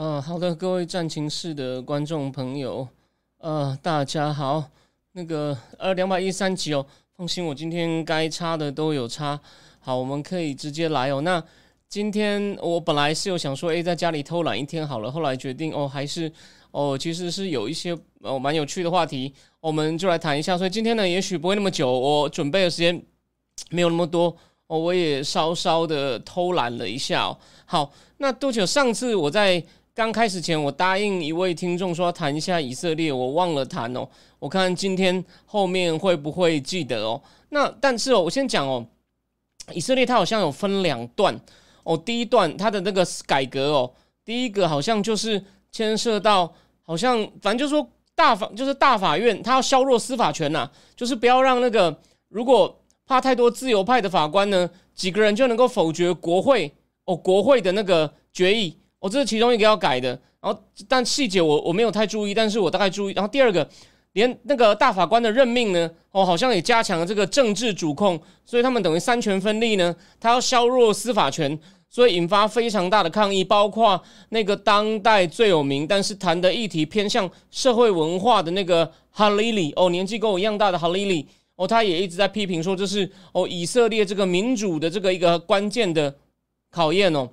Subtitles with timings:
[0.00, 2.86] 嗯，好的，各位战情室的观众朋友，
[3.38, 4.62] 呃，大家好。
[5.10, 6.86] 那个呃，两百一三集哦，
[7.16, 9.40] 放心，我今天该插的都有插。
[9.80, 11.20] 好，我们可以直接来哦。
[11.22, 11.42] 那
[11.88, 16.30] 今天我本来是有想说，诶，在家里偷懒一天好了，后来决定哦，还是
[16.70, 20.56] 哦，其实是有一些哦蛮有趣的话题，我们就来谈一下。
[20.56, 23.02] 所以今天呢，也许不会那么久，我准备的时间
[23.70, 24.36] 没有那么多
[24.68, 27.36] 哦，我也稍稍的偷懒了一下哦。
[27.66, 28.64] 好，那多久？
[28.64, 29.60] 上次我在。
[29.98, 34.08] 刚开始前，我答应一位听众说要谈一下以色列，我忘了谈哦。
[34.38, 37.20] 我看今天后面会不会记得哦？
[37.48, 38.86] 那但是哦，我先讲哦，
[39.72, 41.36] 以色列它好像有分两段
[41.82, 41.96] 哦。
[41.96, 43.92] 第一段它的那个改革哦，
[44.24, 56.72] 第一个好像就是牵涉到，好像反正就是说大法就是大法院，它要削弱司法权呐，就是不要让那个如果怕太多自由派的法官呢，几个人就能够否决国会
[57.06, 58.77] 哦国会的那个决议。
[59.00, 60.08] 哦，这是其中一个要改的，
[60.40, 63.12] 然后但细节我我没有太注意，但是我大概注意。
[63.12, 63.68] 然后第二个，
[64.14, 71.56] 连那个大法官的任命呢，哦，好像也加强了这个政治主控，所以他们等于三权分立呢，他要削弱司法权，
[71.88, 73.44] 所以引发非常大的抗议。
[73.44, 81.24] 包括那个当代最有名，但是谈的议题偏向社会文化的那个哈利里，哦，年纪跟我一样大的哈利里，
[81.54, 86.12] 哦，他也一直在批评说这是哦以色列这个民主的这个一个关键的
[86.72, 87.30] 考验哦。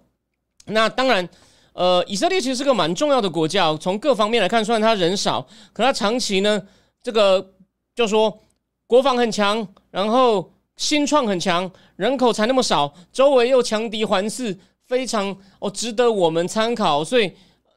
[0.68, 1.28] 那当然。
[1.76, 6.62] 呃，以色列其实是个蛮重要的国家，从各方面来看，虽然他人少，可他长期呢，
[7.04, 7.52] 这个
[7.94, 8.40] 就说
[8.88, 17.04] 国防很强，然后新创很强，人口才那么少，周围又强敌环伺，非常哦值得我们参考。
[17.04, 17.30] 所以，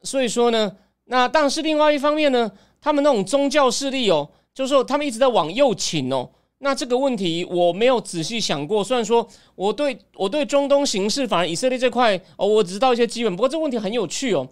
[0.04, 0.70] 所以说呢，
[1.06, 2.48] 那但是另外一方面呢，
[2.80, 6.30] 他们那种宗教势力哦，就是说他们一直在往右倾哦。
[6.60, 8.82] 那这个问题我没有仔细想过。
[8.82, 13.34] 虽然说我对我对中东形势，反而以色列这块哦，我知道一些基本。
[13.34, 14.48] 不过这个问题很有趣哦，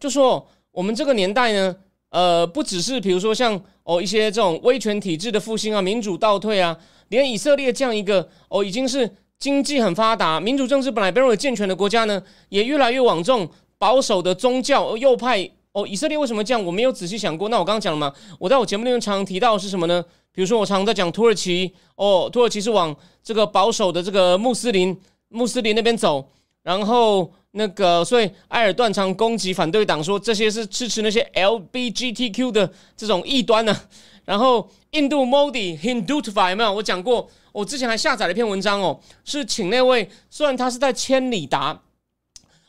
[0.00, 1.76] 就说我们这个年代呢，
[2.10, 6.76] 呃，不只是比如说像哦一些这种威权体制的复兴啊，民主倒退啊，
[7.08, 9.08] 连以色列这样一个哦已经是
[9.38, 15.86] 经济很发达、民主政治本来被认为健全的国家呢，也越来越往这种保守的宗教右派哦。
[15.86, 16.62] 以色列为什么这样？
[16.64, 17.48] 我没有仔细想过。
[17.48, 20.04] 那我刚刚讲了嘛，我在我节目里面常常提到是什么呢？
[20.40, 26.26] 比如说，我常在讲土耳其哦，土耳其是往这个保守的这个穆斯林穆斯林那边走，
[26.62, 33.80] 然后那个，所以埃尔断常攻击反对党，说这些是支持那些 LBGTQ 的这种异端呢。
[34.24, 36.72] 然后印度 Modi Hindutva 有没有？
[36.72, 41.78] 我讲过，我之前还下载了一篇文章哦，是请那位虽然他是在千里达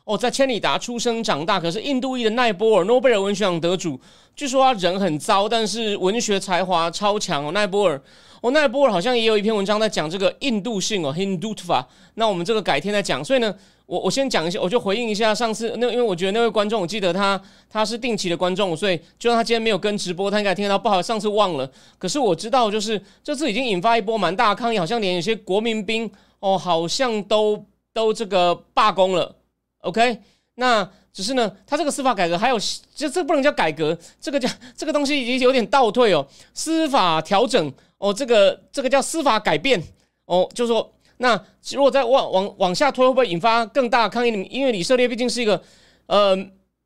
[0.03, 3.97] 哦，在千里达出生长大，可是印度裔的奈波尔诺贝尔文学奖得主。
[4.35, 7.51] 据说他人很糟，但是文学才华超强哦。
[7.51, 8.01] 奈波尔，
[8.41, 11.85] 哦，奈波尔好像也有一篇文章在讲这个印度性哦，Hindutva。
[12.15, 13.23] 那我们这个改天再讲。
[13.23, 13.53] 所以呢，
[13.85, 17.39] 我我先讲一下，我就回应一下上次那，因为我觉得那位观众，我记得他
[17.69, 20.79] 他是定期的观众，所以就算他今天没有跟直播，他应该听到。
[20.79, 21.69] 不好，上次忘了。
[21.99, 26.09] 可是我知道，就是这次已经引发一波蛮大的抗议，好像连有些国民兵
[26.39, 29.35] 哦，好像都都这个罢工了。
[29.81, 30.19] OK，
[30.55, 30.89] 那。
[31.13, 32.57] 只是呢，他这个司法改革还有，
[32.95, 36.25] 就这不能叫改革，这个叫 这个东西已经有点倒退哦。
[36.53, 39.81] 司法调整哦，这个这个叫司法改变
[40.25, 41.37] 哦，就是说，那
[41.71, 44.31] 如果再往往往下推，会不会引发更大抗议？
[44.49, 45.61] 因为以色列毕竟是一个
[46.05, 46.37] 呃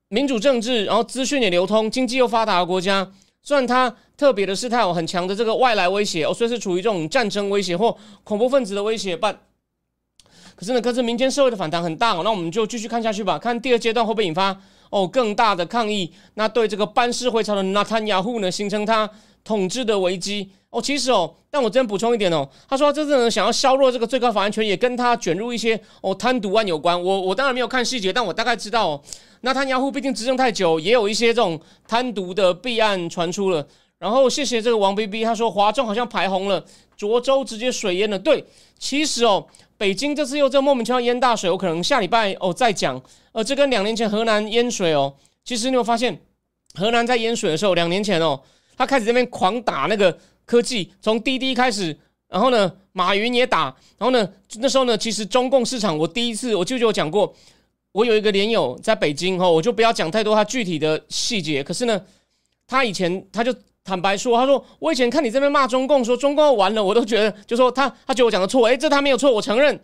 [0.07, 3.11] 民主政治，然后资讯也流通，经济又发达的国家。
[3.43, 9.39] 虽然它特别的是，它有很强的这个外来威胁哦，虽然是处于这种战争威胁或恐怖分子的威胁，但。
[10.55, 14.57] 可是呢，可是民间社会的反弹很大哦，那我们就继续看下去吧，看第二阶段会不会引发
[14.89, 16.11] 哦更大的抗议？
[16.35, 19.09] 那对这个班师回朝的纳坦雅胡呢，形成他
[19.43, 20.81] 统治的危机哦。
[20.81, 27.01] 其实哦，但我这边补充一点哦，他说这次呢想要削弱这个最高法院权，也跟他卷入一些哦贪渎案有关。
[27.01, 29.01] 我我当然没有看细节，但我大概知道，哦，
[29.41, 33.67] 纳坦雅胡毕竟执政太久，也有一些这种贪渎的弊案传出了。
[33.97, 36.63] 然后谢谢这个王 B B，他说华中好像排洪了，
[36.97, 38.17] 涿州直接水淹了。
[38.17, 38.45] 对，
[38.79, 39.45] 其实哦。
[39.77, 43.01] 北京这次又这莫名其妙淹大水，我可能下礼拜哦再讲。
[43.33, 45.13] 呃，这跟两年前河南淹水哦，
[45.43, 46.17] 其实你有发现，
[46.75, 48.41] 河南在淹水的时候，两年前哦，
[48.77, 51.97] 他开始这边狂打那个科技，从滴滴开始，
[52.29, 53.63] 然后呢，马云也打，
[53.97, 54.29] 然后呢，
[54.59, 57.35] 那时候呢，其实中共市场，我第一次我舅舅讲过，
[57.91, 61.61] 我有一个连友在北京哈，我就不要讲太多他具体的细节。
[61.61, 62.01] 可是呢，
[62.65, 63.53] 他以前他就
[63.85, 69.79] 坦白说，他说我以前看你这边骂中共，说中共完了，我都觉得就说他他觉得我讲的错，诶，这他没有错，我承认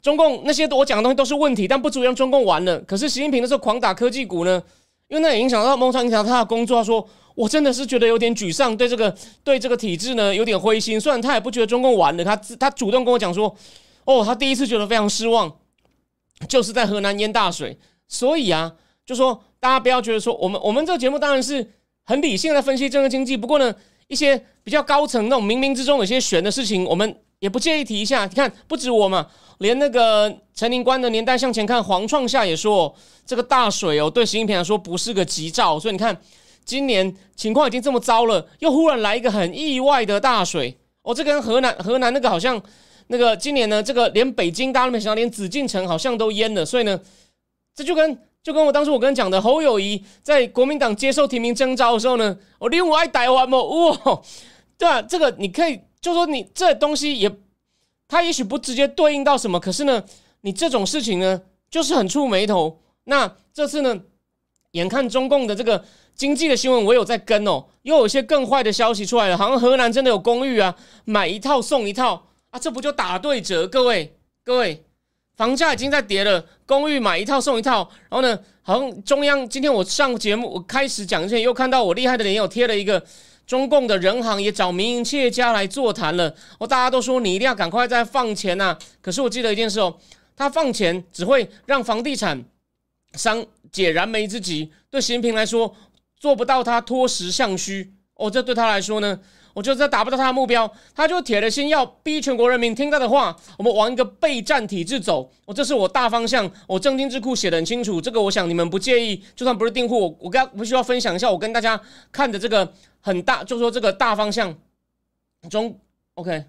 [0.00, 2.78] 中共那些我讲的东西都是问题，但不足以让中共完了。
[2.82, 4.62] 可是习近平那时候狂打科技股呢，
[5.08, 6.78] 因为那也影响到某场影响到他的工作。
[6.78, 7.04] 他说
[7.34, 9.12] 我真的是觉得有点沮丧，对这个
[9.42, 11.00] 对这个体制呢有点灰心。
[11.00, 13.52] 虽然他也不觉得中共完了，他他主动跟我讲说，
[14.04, 15.52] 哦，他第一次觉得非常失望。
[16.48, 18.72] 就是在河南淹大水，所以啊，
[19.04, 21.70] 就说大家不要觉得说我们我们这个节目当然是
[22.10, 23.72] 很理性的分析政治经济，不过呢，
[24.08, 28.26] 一些比较高层那种冥冥之中有些悬的事情，我们也不介意提一下。
[28.26, 29.24] 你看，不止我嘛，
[29.58, 32.92] 连那个陈宁官的年代向前看，黄创夏也说
[33.24, 35.78] 这个大水哦，对习近平来说不是个吉兆。
[35.78, 36.20] 所以你看，
[36.64, 42.60] 今年情况已经这么糟了，又忽然来一个很意外的大水哦，这跟河南河南那个好像。
[43.12, 47.00] 那个今年呢，这个连北京大家都没想到，连紫禁城好像都淹了，所以呢，
[47.74, 54.22] 这就跟就跟我当初我跟你讲的侯友谊在国民党接受提名征召的时候呢，我另外爱台湾嘛，哇，
[54.78, 57.30] 对啊，这个你可以就说你这东西也，
[58.08, 60.02] 它也许不直接对应到什么，可是呢，
[60.40, 62.80] 你这种事情呢，就是很触眉头。
[63.04, 64.00] 那这次呢，
[64.72, 65.84] 眼看中共的这个
[66.14, 72.26] 经济的新闻，我有在跟哦，又有些更坏的消息出来了，好像河南真的有公寓啊，买一套送一套。
[72.50, 73.68] 啊，这不就打对折？
[73.68, 74.84] 各位，各位，
[75.40, 77.90] 房价已经在跌了，公寓买一套送一套。
[78.10, 83.02] 然后呢，好像中央今天我上节目，我开始讲之前又看到我厉害的脸友贴了一个
[83.46, 86.34] 中共的人行也找民营企业家来座谈了。
[86.58, 88.76] 哦，大家都说你一定要赶快再放钱呐。
[89.00, 89.96] 可是我记得一件事哦，
[90.36, 92.44] 他放钱只会让房地产
[93.14, 93.42] 商
[93.72, 95.74] 解燃眉之急，对习近平来说
[96.18, 97.94] 做不到他脱实向虚。
[98.16, 99.18] 哦，这对他来说呢？
[99.60, 103.36] 我觉得达不到他的目标，他就铁了心要逼全国人民听他的话。
[103.58, 105.30] 我们往一个备战体制走。
[105.44, 108.00] 我这是我大方向，我正经智库写的很清楚。
[108.00, 111.78] 这个我想你们不介意，就算不是订户，我我跟不需要分享一下我跟大家
[112.10, 112.72] 看的这个
[113.02, 114.56] 很大，就说这个大方向
[115.50, 115.78] 中
[116.14, 116.42] ，OK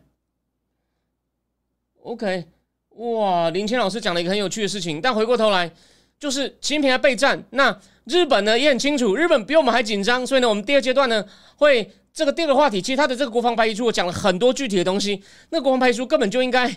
[2.03, 2.45] OK，
[2.91, 5.01] 哇，林谦老师讲了一个很有趣的事情。
[5.01, 5.69] 但回过头来，
[6.17, 7.77] 就是习近平在备战，那
[8.11, 11.25] 日本呢也很清楚，日本比我们还紧张，所以呢，我们第二阶段呢
[11.55, 11.91] 会。
[12.13, 15.23] 这个第二个话题，其实他的这个国防白皮书，我讲了很多具体的东西。
[15.51, 16.69] 那国防白皮书根本就应该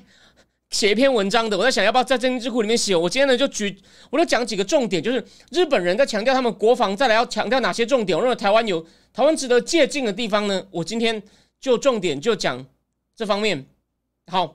[0.71, 1.59] 写一篇文章的。
[1.59, 2.95] 我在想，要不要在政治智库里面写？
[2.95, 3.77] 我今天呢就举，
[4.11, 8.17] 我就讲几个重点，就是日本人在强调他们国防，再来要强调哪些重点。
[8.17, 8.81] 我认为台湾有
[9.13, 10.65] 台湾值得借鉴的地方呢。
[10.71, 11.21] 我今天
[11.61, 12.65] 就重点就讲
[13.17, 13.67] 这方面。
[14.29, 14.55] 好，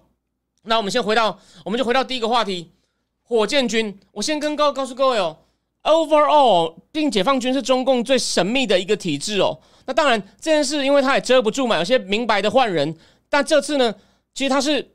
[0.63, 2.71] 那我们先回到，我们就回到第一个话题，
[3.23, 3.99] 火箭军。
[4.13, 5.39] 我先跟告告诉各位哦
[5.83, 9.59] ，overall，并解放军是中共最神秘的一个体制哦。
[9.85, 12.95] 那当然，这件事因为他也遮不住嘛，有些明白的换人。
[13.27, 13.93] 但这次呢，
[14.33, 14.91] 其实他是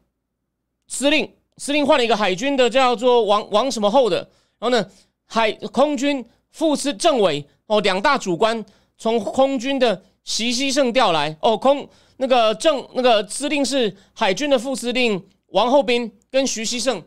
[0.87, 4.19] 司令，司令换了一个海军的叫做王王什么后的，
[4.59, 4.87] 然后呢，
[5.25, 8.65] 海空军副司政委哦，两大主官
[8.99, 11.89] 从空军的习西胜调来哦，空
[12.19, 17.03] 那个正那个司令是海军的副司令王厚斌跟徐西胜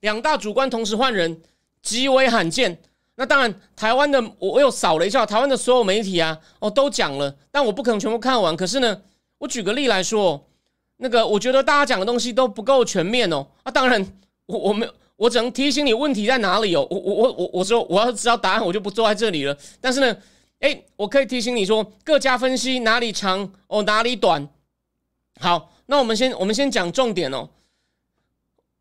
[0.00, 1.40] 两大主官同时换人，
[1.82, 2.78] 极为罕见。
[3.16, 8.56] 那当然，台湾的我我有扫了一下，台湾的所有媒体啊，哦都讲了，但我不可能全部看完。
[8.56, 9.02] 可是呢，
[9.38, 10.46] 我举个例来说，
[10.98, 13.44] 那个我觉得大家讲的东西都不够全面哦。
[13.64, 14.00] 啊，当然，
[14.46, 16.86] 我我没有，我只能提醒你问题在哪里哦。
[16.88, 19.56] 我我我我我说我要知道答案，我就不坐在这里了。
[19.80, 20.16] 但是呢，
[20.60, 24.48] 哎，我可以提醒你说，各家分析哪里长哦，哪里短。
[25.40, 27.48] 好，那我们先我们先讲重点哦。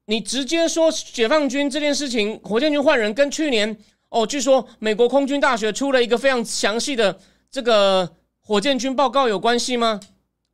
[0.10, 3.78] 你直接说解放军这件事情，火箭军换人跟去年。
[4.10, 7.20] 哦，据说美国空军大学出了一个非常详细的
[7.52, 8.10] 这个
[8.40, 10.00] 火箭军报告，有关系吗？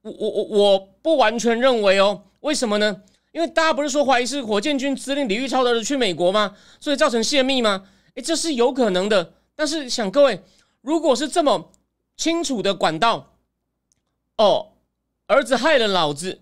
[0.02, 3.04] 我我我我不完全认为哦，为什么呢？
[3.32, 6.56] 因为大家不是说怀疑是火箭军司令李玉超的儿子去美国吗？
[6.80, 7.88] 所以造成泄密吗？
[8.16, 9.34] 诶，这是有可能的。
[9.56, 10.42] 但是想各位，
[10.82, 11.72] 如果是这么
[12.18, 13.36] 清楚的管道，
[14.38, 14.70] 哦，
[15.28, 16.42] 儿子害了老子，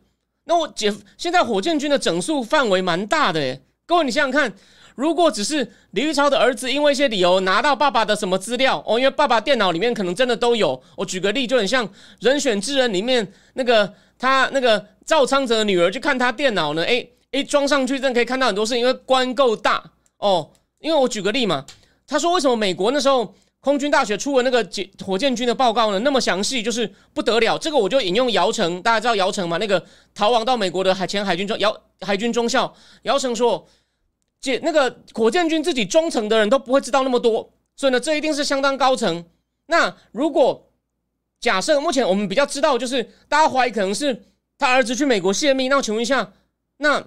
[0.51, 4.53] 那我解现在火箭军的整数范围蛮大的诶，各位你想想看。
[4.95, 10.83] 如果只是李玉超的儿子因为一些理由拿到爸爸的什么资料哦，因为爸爸电脑里面可能真的都有。
[10.97, 11.87] 我举个例，就很像
[12.19, 19.81] 《人选之人》里面那个他那个赵昌泽的女儿去看他电脑呢，哎哎装上去真的可以看到很多事，因为官够大
[20.17, 20.51] 哦。
[20.81, 21.65] 因为我举个例嘛，
[22.05, 25.99] 他说为什么美国那时候空军大学出了那个解火箭军的报告呢？
[25.99, 27.57] 那么详细，就是不得了。
[27.57, 29.57] 这个我就引用姚晨，大家知道姚晨嘛？
[29.57, 29.81] 那个
[30.13, 33.65] 逃亡到美国的海前海军中姚海军中校姚晨说。
[34.41, 39.23] 解那个火箭军自己中层的人都不会知道那么多，所以呢，这一定是相当高层。
[39.67, 40.71] 那如果
[41.39, 44.23] 假设目前我们比较知道，就是大家怀疑可能是
[44.57, 46.33] 他儿子去美国泄密，那请问一下，
[46.77, 47.03] 那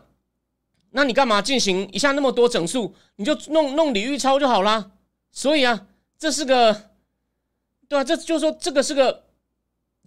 [0.93, 2.95] 那你干嘛进行一下那么多整数？
[3.17, 4.93] 你就弄弄李玉超就好啦。
[5.33, 5.89] 所以啊，
[6.25, 6.75] 这是个，
[7.87, 9.25] 对啊，这就是说这个是个，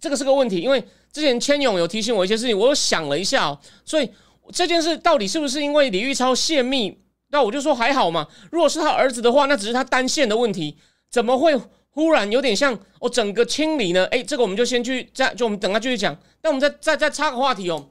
[0.00, 0.60] 这个是个问题。
[0.60, 0.82] 因为
[1.12, 3.56] 之前千勇有提醒我一些事情，我又想了一下哦。
[3.84, 4.10] 所以
[4.52, 6.98] 这件事到底是不是因为李玉超泄密？
[7.28, 8.26] 那我就说还好嘛。
[8.50, 10.76] 如果是他儿子的话，那只是他单线的问题，
[11.08, 11.56] 怎么会
[11.90, 14.04] 忽然有点像我整个清理呢？
[14.06, 16.18] 哎，这个我们就先去再就我们等他继续讲。
[16.42, 17.88] 那我们再再再插个话题哦。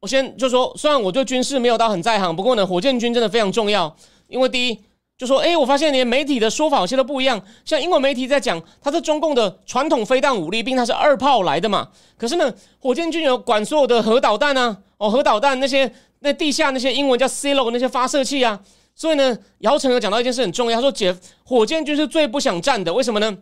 [0.00, 3.94] 我先就说，虽然我对军事没有到很在行，不过呢，火箭军真的非常重要。
[4.28, 4.80] 因为第一，
[5.22, 7.40] 就说哎，我发现连媒体的说法有些都不一样。
[7.64, 11.88] 像英文媒体在讲，它是中共的传统飞弹武力，并它是二炮来的嘛。
[12.18, 15.94] 可是呢，火箭军有管所有的核导弹啊，哦，核导弹那些。
[16.24, 18.60] 那地下那些英文叫 silo 那些发射器啊，
[18.94, 21.12] 所以呢，姚晨有讲到一件事很重要，他说解
[21.44, 23.36] 火箭军是最不想战的，为什么呢？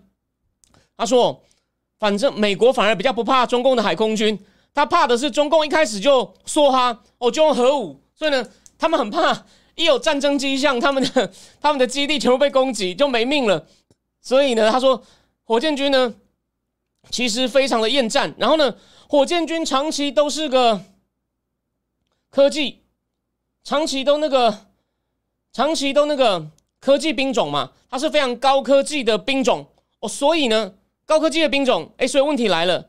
[0.96, 1.42] 他说，
[1.98, 4.38] 反正美国反而比较不怕中共的海空军，
[4.72, 8.42] 他怕的是中共一开始就说哈哦就用核武，所以呢，
[8.78, 9.44] 他们很怕
[9.80, 13.66] 一有战争迹象，他们的 他们的基地全部被攻击就没命了，
[14.20, 15.02] 所以呢，他说
[15.44, 16.14] 火箭军呢
[17.10, 18.76] 其实非常的厌战，然后呢，
[19.08, 20.82] 火箭军长期都是个。
[22.32, 22.84] 科技
[23.64, 24.66] 长期都那个，
[25.52, 26.46] 长期都那个
[26.78, 29.66] 科技兵种嘛，它是非常高科技的兵种。
[29.98, 30.72] 哦，所以呢，
[31.04, 32.88] 高科技的兵种，哎，所以问题来了，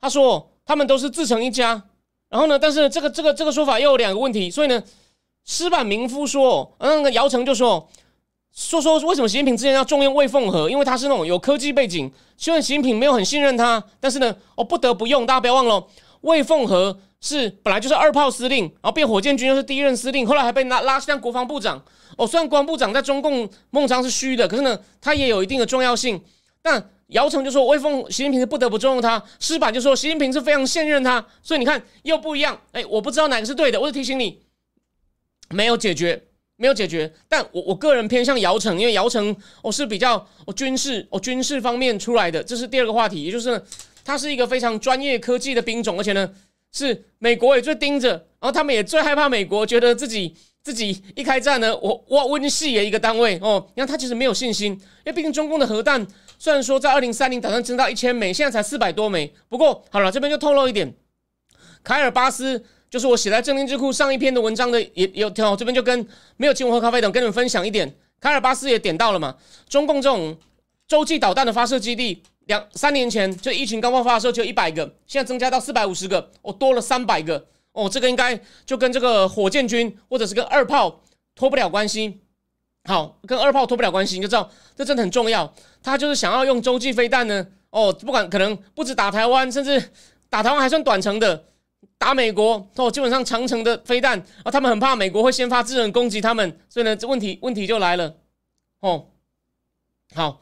[0.00, 1.82] 他说他们都是自成一家，
[2.28, 4.80] 然后呢，但是这个这个这个说法又有两个问题，所以呢，
[5.44, 7.88] 石板民夫说，那姚晨就说，
[8.52, 15.86] 说说为什么习近平之前要重用魏凤和，因为他是那种有科技背景，虽然习近平没有很信任他，但是呢，哦，不得不用，大家不要忘了，
[16.22, 16.98] 魏凤和。
[17.22, 21.84] 是本来就是二炮司令，然后变火箭军又是第一任司令，后来还被拉拉上国防部长。
[22.16, 26.18] 哦，虽然国防部长在中共孟章是虚的，可是呢，他也有一定的重要性。
[26.62, 31.22] 但姚晨就说，威风习近平是不得不重用他；施板就说，习近平是非常信任他。
[31.42, 32.58] 所以你看又不一样。
[32.72, 34.40] 哎，我不知道哪个是对的，我是提醒你，
[35.54, 36.22] 没有解决，
[36.56, 37.12] 没有解决。
[37.28, 43.62] 但我我个人偏向姚晨，因为姚晨我是比较我军事我军事方面出来的，这是第二个话题，也就是
[44.04, 46.32] 他是一个非常专业科技的兵种，而且呢。
[46.72, 56.06] 是美国也最盯着，然后他们也最害怕美国，觉得自己自己一开战呢，我哇温系的一个单位哦，你看他其实没有信心，因为毕竟中共的核弹
[56.38, 59.34] 虽然说在二零三零打算增到一千枚，现在才四百多枚。
[59.48, 60.94] 不过好了，这边就透露一点，
[61.82, 66.06] 凯尔巴斯就是我写在正定智库上一篇的文章的，也有条，这边就跟
[66.36, 69.36] 没有请我喝咖啡等跟你们分享一点，卡尔巴斯也点到了嘛，
[69.68, 70.36] 中共这种
[70.88, 72.22] 洲际导弹的发射基地。
[72.46, 81.00] 两三年前，就疫情刚爆发的时候，就一百个，现在增加到四百五十个，哦，多了三百个，哦，这个应该就跟这个火箭军或者是跟二炮
[81.36, 82.18] 脱不了关系。
[82.88, 85.54] 好，跟二炮脱不了关系，你就知道这真的很重要。
[85.80, 89.80] 他就是想要用洲际飞弹呢，哦，不管可能不止打台湾，甚至
[90.28, 91.44] 打台湾还算短程的，
[92.00, 98.16] 打美国哦，基本上长城的飞弹啊，他们很怕美国会先发制人攻击他们，所以呢，这问题问题就来了，
[98.80, 99.08] 哦，
[100.14, 100.40] 好。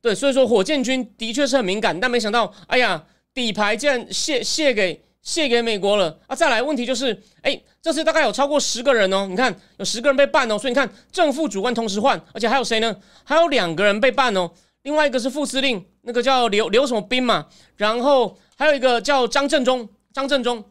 [0.00, 6.36] 对，所以说火箭军的确是很敏感，但没想到，哎呀，底牌竟然卸卸给卸给美国了啊！
[6.36, 12.94] 再来问题就是，哎，这次大概有超过十个人哦，你看有十个人被办哦，所以你看正副主官同时换，而且还有谁呢？
[13.24, 14.50] 还有两个人被办哦，
[14.82, 17.46] 另外一个是副司令，那个叫刘刘什么斌嘛，
[17.76, 20.62] 然后还有一个叫张振中，张振中，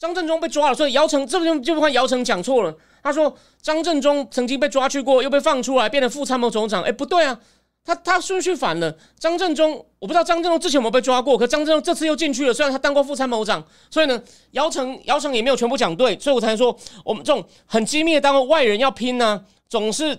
[0.00, 7.38] 张振中被抓了，所以姚晨这边就不看姚晨讲错了，他说张振中曾经被抓去过，又被放出来，变成副参谋总长，哎，不对啊。
[7.82, 12.52] 他他顺序反了，张振中我不知道张振中之前有没有被抓过，可张振中这次又进去了。
[12.52, 20.18] 虽然他当过副参谋长，所以呢，姚晨姚晨也没有全部讲对，所以我才说我们这种很机密的单位，外人要拼呢，总是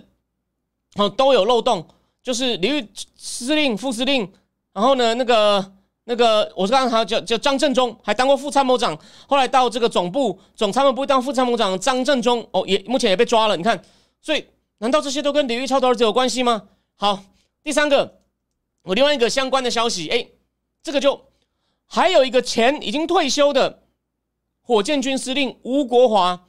[0.96, 1.86] 哦都有漏洞。
[2.22, 4.32] 就是李玉司令、副司令，
[4.72, 5.72] 然后呢，那个
[6.04, 13.56] 那个我是刚才叫叫张振中，还当过副参谋长，后来到这个总部总参谋部当副参谋长，张振中哦也目前也被抓了。
[13.56, 13.82] 你看，
[14.20, 14.46] 所以
[14.78, 16.64] 难道这些都跟李玉超的儿子有关系吗？
[16.96, 17.24] 好。
[17.64, 18.18] 第三个，
[18.82, 20.26] 我另外一个相关的消息，哎，
[20.82, 21.28] 这个就
[21.86, 23.84] 还有一个前已经退休的
[24.62, 26.48] 火箭军司令吴国华，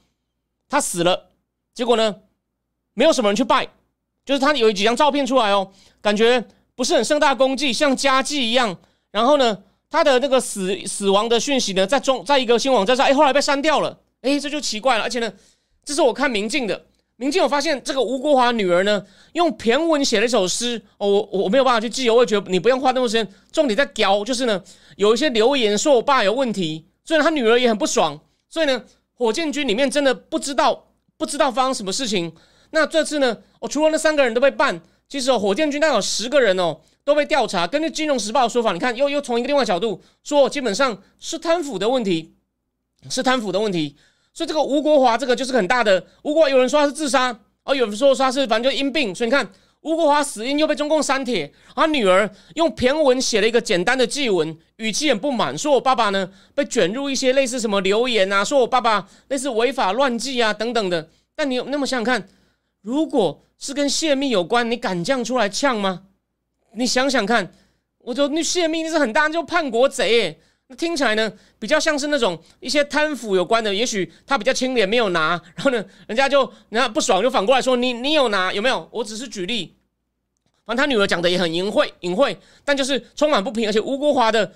[0.68, 1.30] 他死了。
[1.72, 2.16] 结果呢，
[2.94, 3.68] 没有什么人去拜，
[4.24, 5.70] 就是他有几张照片出来哦，
[6.00, 6.44] 感觉
[6.74, 8.76] 不是很盛大功绩，像家祭一样。
[9.14, 9.56] 然后呢，
[9.88, 13.96] 他的那个死死亡的讯息呢，在中在一个新网站上，哎，后来被删掉了。
[14.22, 15.04] 哎，这就奇怪了。
[15.04, 15.32] 而且呢，
[15.84, 16.86] 这是我看明镜的。
[17.14, 23.28] 民进有发现这个吴国华女儿呢，用骈文写了一首诗哦，我我没有办法去记，我也觉得你不用花那么多时间。
[23.52, 24.60] 重点在屌，就是呢，
[24.96, 28.18] 有一些留言说我爸有问题，所以他女儿也很不爽。
[28.48, 32.34] 所以呢，火箭军里面真的不知道不知道发生什么事情。
[32.72, 37.66] 那这次呢，我除了那三个人都被办，其实哦火箭军大概有十个人哦都被调查。
[37.66, 42.34] 根据《金融时报》的说法，你看又又从一个另外角度说，基本上是贪腐的问题，
[43.10, 43.96] 是贪腐的问题。
[44.32, 46.04] 所以这个吴国华这个就是很大的。
[46.22, 49.14] 吴国华有人说他是自杀，哦，有人说他是反正就因病。
[49.14, 49.48] 所以你看
[49.82, 61.08] 吴国华死因又被中共删帖，他女儿用骈文写了一个简单的祭文，语气很不满，说我爸爸呢被卷入一些类似什么流言啊，说我爸爸类似违法乱纪啊等等的。
[61.36, 62.28] 但你有那么想想看，
[62.80, 66.04] 如果是跟泄密有关，你敢这样出来呛吗？
[66.76, 67.52] 你想想看，
[67.98, 70.38] 我就那泄密那是很大，就叛国贼。
[70.66, 76.40] 那听起来呢，比较像是那种一些贪腐有关的，也许他比较清廉，没有拿，然后呢，人家就
[76.70, 78.88] 人家不爽，就反过来说你你有拿有没有？
[78.90, 79.76] 我只是举例，
[80.64, 84.52] 反正他女儿讲的也很隐晦隐晦，但就是充满不平，而且吴国华的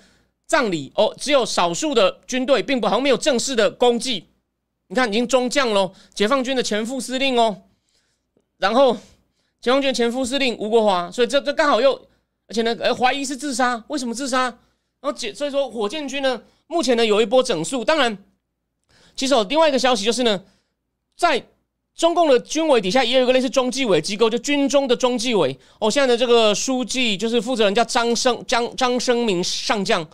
[0.47, 4.25] 葬礼哦，只有少数的军队，并不好像没有正式的功绩。
[4.87, 7.61] 你看已经中将喽，解放军的前副司令哦，
[8.57, 8.97] 然后
[9.61, 12.08] 解放军前副司令吴国华，所以这这刚好又，
[12.49, 14.45] 而且呢，呃，怀疑是自杀，为什么自杀？
[15.01, 17.85] 然后解，所以说火箭军呢，目前呢有一波整肃。
[17.85, 18.17] 当然，
[19.15, 20.43] 其实有另外一个消息就是呢，
[21.15, 21.45] 在
[21.95, 25.55] 中共的军委底下也有一个类似中纪委机构，就军中的中纪委。
[25.79, 30.05] 哦，现在的这个书记就是负责人叫张生张张生明上将，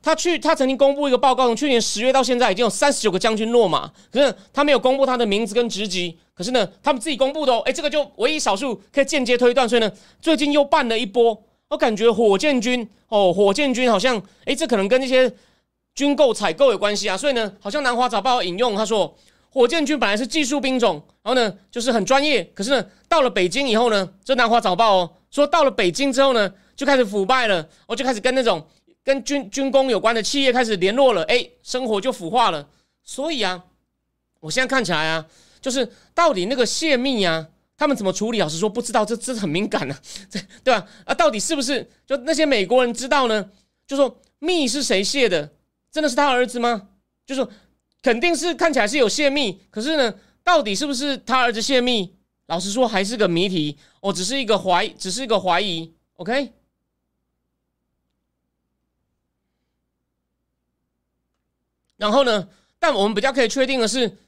[0.00, 6.16] 他去他曾经公布一个报告，从去年十月到现在已经有三十九个将军落马，可是他没有公布他的名字跟职级。
[6.32, 9.68] 可是呢，他们自己公布的哦，哎，这个就唯一少数可以间接推断。
[9.68, 11.42] 所以呢，最近又办了一波。
[11.72, 15.32] 我感觉火箭军哦，火箭军好像哎，这可能跟那些
[15.94, 17.16] 军购采购有关系啊。
[17.16, 19.16] 所以呢，好像南华早报引用他说，
[19.48, 22.44] 火箭军本来是技术兵种，然后呢就是很专业。
[22.52, 28.62] 可是呢，到了北京以后呢，这南华早报哦说，到了北京之后呢，就开始腐败了，我就开始跟那种
[29.02, 32.68] 跟军军工有关的企业开始联络了，哎，生活就腐化了。
[33.02, 33.64] 所以啊，
[34.40, 35.24] 我现在看起来啊，
[35.62, 37.48] 就是到底那个泄密啊。
[37.82, 38.38] 他们怎么处理？
[38.38, 39.98] 老实说，不知道，这这很敏感呢，
[40.30, 40.86] 这对吧？
[41.04, 43.50] 啊，到底是不是就那些美国人知道呢？
[43.88, 45.52] 就说密是谁泄的？
[45.90, 46.90] 真的是他儿子吗？
[47.26, 47.50] 就说
[48.00, 52.14] 肯定是看起来是有泄密，可是呢，到底是不是他儿子泄密？
[52.46, 53.76] 老实说，还是个谜题。
[54.00, 55.92] 哦，只是一个怀，只是一个怀疑。
[56.14, 56.52] OK。
[61.96, 62.48] 然后呢？
[62.78, 64.18] 但我们比较可以确定的是。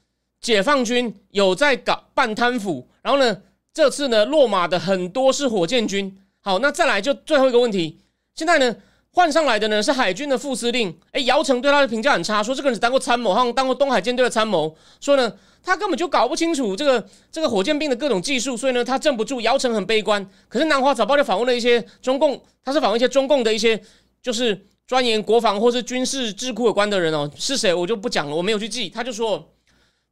[0.41, 3.41] 解放军有在搞办贪腐，然后呢，
[3.75, 6.17] 这次呢落马的很多是火箭军。
[6.39, 7.99] 好，那再来就最后一个问题，
[8.33, 8.73] 现在呢
[9.11, 15.29] 换上来的呢是海军的副司令，哎，姚晨对他的评价很差，说这个人只当过参谋，好像当过东海舰队的参谋，说呢
[15.61, 19.41] 他根本就搞不清楚这个这个火箭兵的各种技术，所以呢他镇不住。
[19.41, 23.77] 姚晨很悲观，可是南华早报就访问了一些中共，他是访问一些中共的一些
[24.21, 24.57] 就是
[24.87, 29.51] 钻研国防或是军事智库有关的人哦，是谁我就不讲了，我没有去记，他就说。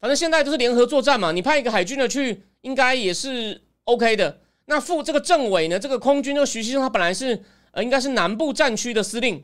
[0.02, 4.40] 反正现在都是联合作战嘛，你派一个海军的去，应该也是 OK 的。
[4.66, 9.36] 那副这个政委呢，这个空军这个徐锡生，他本来是呃，应该是南部战区的司令，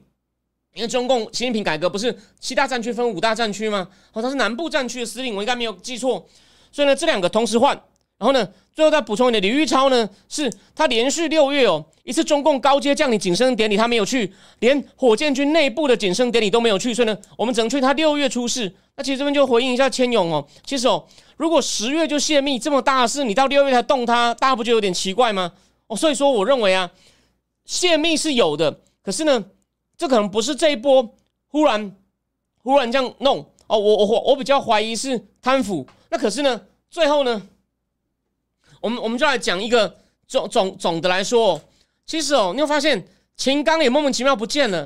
[0.73, 3.87] 因为中共习近平改革不是七大战区分五大战区吗？
[4.13, 6.27] 哦，他是南部战区的司令，我应该没有记错。
[6.71, 7.79] 所以呢，这两个同时换。
[8.17, 18.69] 然后呢，最后再补充一点，李玉超呢，是他连续六月哦，一次中共高阶将领晋升典礼他没有去，连火箭军内部的晋升典礼都没有去，所以呢，我们只能去他六月出事。
[18.97, 21.05] 那其实这边就回应一下千勇哦，其实哦，
[21.39, 25.53] 如果十月就泄密这么大的事，你到六月才动他，大家不就有点奇怪吗？
[25.87, 26.91] 哦，所以说我认为啊，
[27.63, 29.45] 泄密是有的，可是呢，
[29.97, 31.15] 这可能不是这一波
[31.47, 31.95] 忽然
[32.57, 35.87] 忽然这样弄哦，我我我比较怀疑是贪腐。
[36.09, 37.41] 那可是呢，最后呢？
[38.81, 39.95] 我们我们就来讲一个
[40.27, 41.61] 总总总的来说，
[42.05, 44.79] 其实哦，你会发现秦刚也莫名其妙不见了。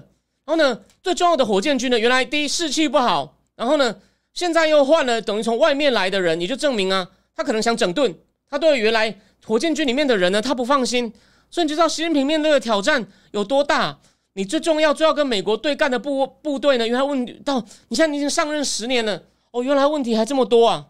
[0.45, 3.95] 然后呢，最重要的火箭军呢，原来第一士气不好，然后呢，
[4.33, 8.15] 现在又换了等于从外面来的人，也就证明啊，他可能想整顿，
[8.49, 9.15] 他对原来
[9.45, 11.13] 火箭军里面的人呢，他不放心。
[11.49, 13.99] 所以你知道习近平面对的挑战有多大？
[14.35, 20.87] 你最重要、最要跟美国对干的部部队呢，原来问到你现在已经上任十年了，哦，原来问题还这么多啊！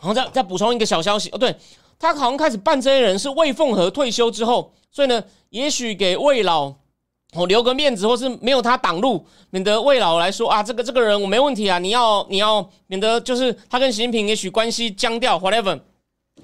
[0.00, 1.54] 然后再再补充一个小消息哦，对
[1.98, 6.74] 他好像开始办这些人是魏凤和退休之后，所以呢，也许给魏老
[7.34, 15.78] 哦留个面子，或是没有他挡路，免得魏老来说啊，这个这个人我没问题啊，你要你要免得就是他跟习近平也许关系僵掉，whatever。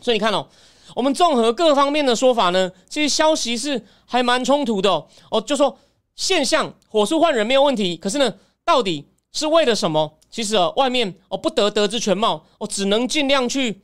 [0.00, 0.46] 所以你看哦，
[0.94, 4.90] 我们综合各方面的说法呢，这些消息是还蛮冲突的
[5.30, 5.78] 哦，就说
[6.14, 10.18] 现象火速换人没有问题，可是呢，到底是为了什么？
[10.30, 13.82] 其实哦，外面哦不得得知全貌，我只能尽量去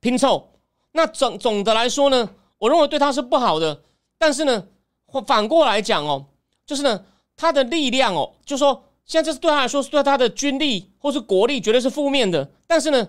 [0.00, 0.50] 拼凑。
[0.92, 3.82] 那总总的来说呢，我认为对他是不好的。
[4.18, 4.66] 但是呢，
[5.08, 6.26] 或反过来讲哦，
[6.64, 7.04] 就是呢，
[7.36, 12.48] 他的力量哦，就说现在这是对他来说，是对他的军力或是国力绝对是负面的。
[12.66, 13.08] 但是呢，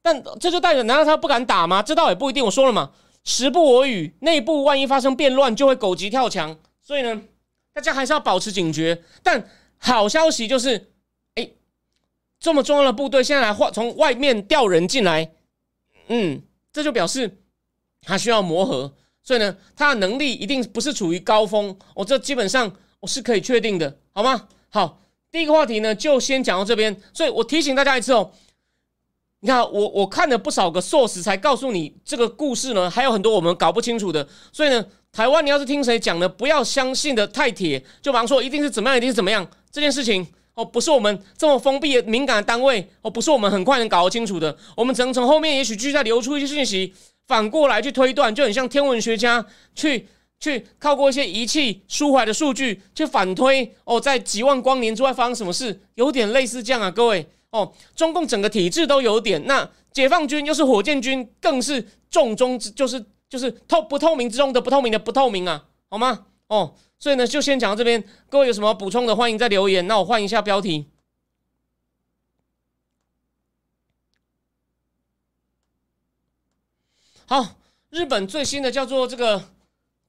[0.00, 1.82] 但这就代表难道他不敢打吗？
[1.82, 2.44] 这倒也不一定。
[2.44, 2.92] 我说了嘛，
[3.24, 6.56] 时不我与，内部万一发生变乱，就会狗急跳墙。
[6.80, 7.22] 所以呢，
[7.74, 9.02] 大家还是要保持警觉。
[9.22, 10.90] 但好消息就是。
[11.34, 11.50] 哎
[12.38, 15.32] 这么重要的部队现在来换从外面调人进来，
[16.08, 17.38] 嗯，这就表示
[18.02, 18.92] 他需要磨合，
[19.24, 21.76] 所以呢，他的能力一定不是处于高峰。
[21.94, 24.46] 我这基本上我是可以确定的，好吗？
[24.68, 25.00] 好，
[25.32, 28.30] 第一个话题呢就先讲到这边，所以我提醒大家一次哦。
[29.40, 34.26] 你看，我我看了不少个 source 才告诉你这个故事呢，还有很多我们搞不清楚的。
[34.52, 44.56] 所以呢，台湾你要是听谁讲的，不要相信的太铁，就比方说一定是怎么样，一定是怎么样这件事情哦，不是我们这么封闭敏感的单位哦，不是我们很快能搞得清楚的。
[44.74, 46.94] 我们只能从后面也许继续再流出一些信息，
[47.26, 50.08] 反过来去推断，就很像天文学家去
[50.38, 57.26] 去靠过一些仪器抒怀的数据去反推哦，在几万光年之外发生什么事，有点类似这样啊，各位。
[57.50, 66.26] 哦，中共整个体制都有点，那解放军又是火箭军，更是重中之，就是就是透不透明之中的不透明的不透明啊，好吗？
[66.48, 69.86] 哦，所以呢，就先讲到这边，各位有什么补充的，欢迎再留言。
[69.86, 70.86] 那我换一下标题。
[77.26, 77.46] 好，
[77.90, 79.42] 日本最新的叫做这个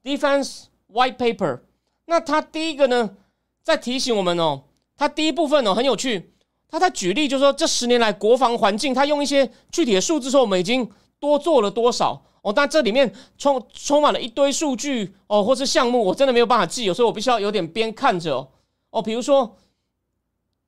[0.03, 1.61] Defense White Paper，
[2.05, 3.15] 那它第一个呢，
[3.63, 4.63] 在提醒我们哦，
[4.97, 6.31] 它第一部分哦很有趣。
[6.67, 12.51] 他在举例，就是说这十年来国防环境，他用一些具体的数字说我们已经多做了多少哦。
[12.51, 18.49] 但这里面充充满了一堆数据哦，或是项目，我真的没有办法记，有时候我必须要有点边看着哦。
[18.89, 19.55] 哦比如说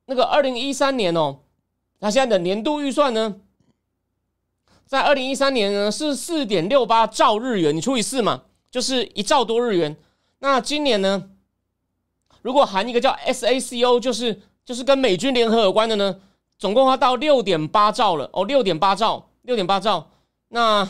[0.05, 1.39] 那个二零一三年哦，
[1.99, 3.41] 他现在的年度预算呢，
[4.87, 9.95] 在二零一三年呢是四点六八兆日元，你除以四嘛，就是一兆多日元。
[10.39, 11.29] 那今年呢，
[12.41, 14.41] 如果含一个叫 SACO，就是。
[14.67, 16.19] 就是跟美军联合有关的呢，
[16.59, 20.09] 总共要到六点八兆了哦，六点八兆，六点八兆，
[20.49, 20.85] 那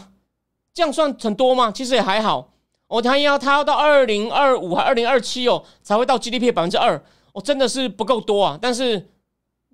[0.73, 1.71] 这样算很多吗？
[1.71, 2.53] 其实也还好。
[2.88, 6.99] 哦，他要他要到二零二五还二零二七哦，才会到 GDP 百分之二，
[7.33, 8.57] 哦，真的是不够多啊。
[8.60, 9.12] 但是，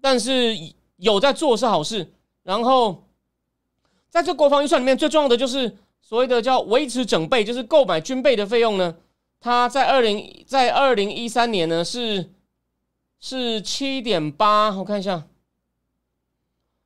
[0.01, 0.53] 但是
[0.97, 2.13] 有在做是好事。
[2.43, 3.05] 然后，
[4.13, 8.95] 在这国防预算里面，最重要的就是所谓的叫维持整备，就是购买军备的费用呢。
[9.39, 12.29] 它在二零在二零一三年呢是。
[13.25, 15.23] 是七点八，我看一下，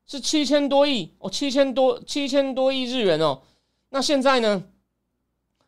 [0.06, 3.42] 是七千多亿哦，七千多七千多亿日元哦。
[3.90, 4.64] 那现在呢？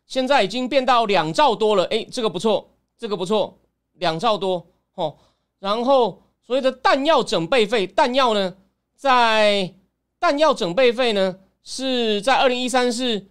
[0.05, 2.69] 现在已经变到两兆多了，哎，这个不错，
[2.99, 3.57] 这个不错，
[3.93, 5.17] 两兆多哦。
[5.57, 8.55] 然后所谓的弹药整备费，弹药呢，
[8.95, 9.73] 在
[10.19, 11.39] 弹药整备费呢
[11.71, 13.27] 是在二零一三是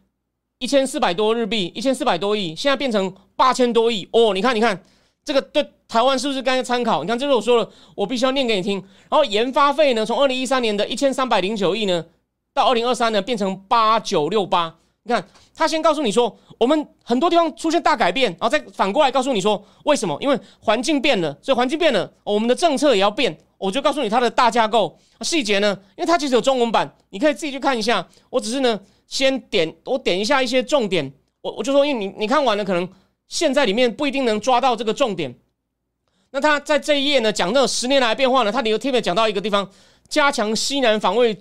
[0.60, 4.32] 一千四百多日币，一千四百多亿，现在变成八千多亿哦。
[4.32, 4.80] 你看，你看。
[5.24, 7.02] 这个对台湾是不是该参考？
[7.02, 8.78] 你看，这是我说了，我必须要念给你听。
[9.10, 12.06] 然后研发费呢，从二零一三年的一千三百零九亿呢，
[12.54, 14.76] 到二零二三呢变成八九六八。
[15.08, 20.18] 你看，他先告诉你说，我们很多地方出现大改变，然后再反过来告诉你说为什么？
[20.20, 23.36] 因为环境变了，所以环境变了，我们的政策也要变。
[23.56, 28.06] 我就告诉你它的大架构细节呢，因为它其实有中文版，你可以自己去看一下。
[28.28, 32.88] 我只是呢，先点我点一下一些重点，我我就说，因为你你看完了可能。
[33.30, 35.34] 现在里面不一定能抓到这个重点。
[36.30, 39.70] 那他在这一页呢，讲那十年来变化呢，他里头特别讲到一个地方，
[40.08, 41.38] 加强西南防卫，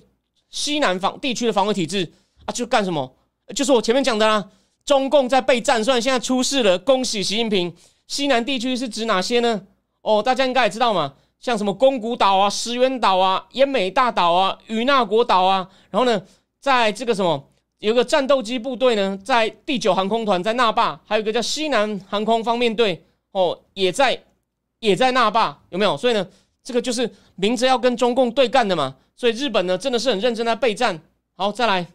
[0.50, 2.12] 西南防地区的防卫体制
[2.44, 3.16] 啊，就干什么？
[3.56, 4.50] 就是我前面讲的啦，
[4.86, 7.74] 中共在备战，虽然现在出事了，恭喜习近平。
[8.08, 9.62] 西南地区是指哪些呢？
[10.02, 16.22] 哦，大家应该也知道嘛，像什么宫古岛啊、石垣岛啊、奄美大岛啊、与那国岛啊，然后呢，
[16.60, 17.48] 在这个什么？
[17.80, 24.20] 有个战斗机部队呢，在第九航空团在那霸，还有一个叫西南航空方面队哦，也在
[24.80, 25.96] 也在那霸，有没有？
[25.96, 26.28] 所以呢，
[26.64, 28.96] 这个就是明着要跟中共对干的嘛。
[29.16, 31.00] 所以日本呢，真的是很认真在备战。
[31.36, 31.86] 好，再来，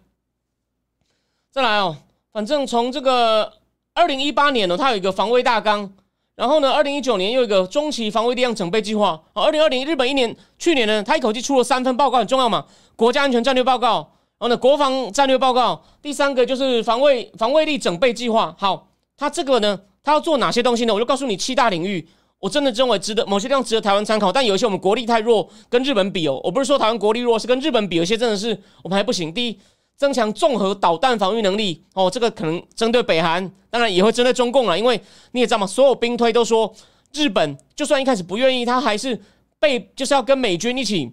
[1.52, 1.94] 再来哦。
[2.32, 3.52] 反正从这个
[3.92, 5.92] 二零一八年呢，它有一个防卫大纲，
[6.34, 9.22] 然后呢，二零一九年又有一个中期防卫力量整备计划。
[9.34, 12.64] 二零二零日本一年去年呢，它一口气出了三份报告，很重要嘛，
[12.96, 13.96] 国家安全战略报告。
[14.38, 18.56] 然后呢，国防战略报告，第三个就是防卫防卫力整备计划。
[18.58, 18.88] 好，
[19.18, 20.94] 它这个呢，它要做哪些东西呢？
[20.94, 22.08] 我就告诉你七大领域。
[22.40, 26.40] 我真的认为值得某些地方值得台湾参考，但有一些我们国力太弱，跟日本比哦。
[26.42, 29.32] 我不是说台湾国力弱，是跟日本比，有些真的是我们还不行。
[29.32, 29.60] 第一，
[30.02, 36.74] 增强综合导弹防御能力哦，这个可能针对北韩，当然也会针对中共了，因为你也知道嘛，所有兵推都说
[37.12, 39.22] 日本就算一开始不愿意，他还是
[39.60, 41.12] 被就是要跟美军一起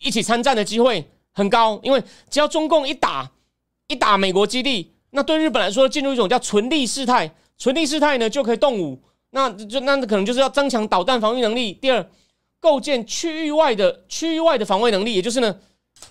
[0.00, 1.08] 一起参战的机会。
[1.30, 3.30] 很高，因为只要中共一打
[3.88, 8.98] 一打美国基地，那对日本来说进入一种叫存力事态，存力事态呢就可以动武，
[9.32, 11.74] 那就那可能就是要增强导弹防御能力。
[11.74, 12.08] 第二，
[12.58, 15.54] 构建区域外的区域外的防卫能力，也就是呢，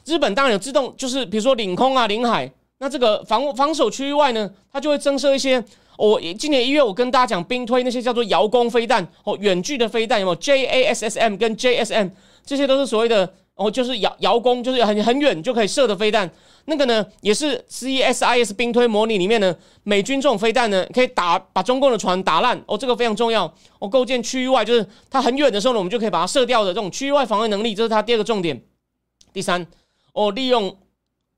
[0.05, 5.63] 日本当然有自动，就是比如说领空啊、领海，那这个防防守区域外呢，它就会增设一些。
[5.97, 12.11] 我今年一月我跟大家讲兵推那些叫做遥攻飞弹哦，远距的飞弹有没有？JASSM 跟 JSM
[12.45, 13.33] 这些都是所谓的。
[13.57, 16.29] 哦，就是遥遥攻，就是很很远就可以射的飞弹。
[16.65, 22.61] 那个呢，也是 CSIS 兵推模拟里面呢，美军这种飞弹呢，可以打把中共的船打烂。
[22.65, 23.45] 哦，这个非常重要。
[23.79, 28.61] 哦，构建区域外，就是它很远的时候呢，我们就可以把它射掉的这种区域外防卫能力，这是它第二个重点。
[29.35, 29.67] 第三，
[30.13, 30.73] 哦，利用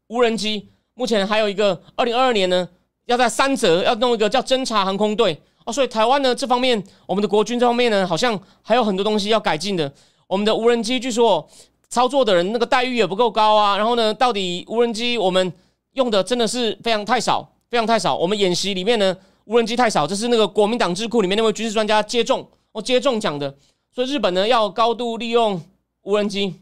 [0.09, 2.69] 无人机，目前还有一个二零二二年呢，
[3.07, 5.41] 要在三泽要弄一个叫侦察航空队。
[5.65, 9.91] 哦，所以台湾呢这方面，我们的国军这方面呢，好像还有很多东西要改进的。
[10.27, 11.49] 我们的无人机据说。
[11.89, 15.53] 操作的人那个待遇也不够高啊，然后呢，到底无人机我们
[15.93, 18.13] 用的真的是非常太少，非常太少。
[18.13, 23.55] 我们演习里面呢，无人机太少，这是那个国民党智库里面那位军事专家接种哦接种讲的。
[23.89, 25.61] 所以日本呢要高度利用
[26.01, 26.55] 无人机。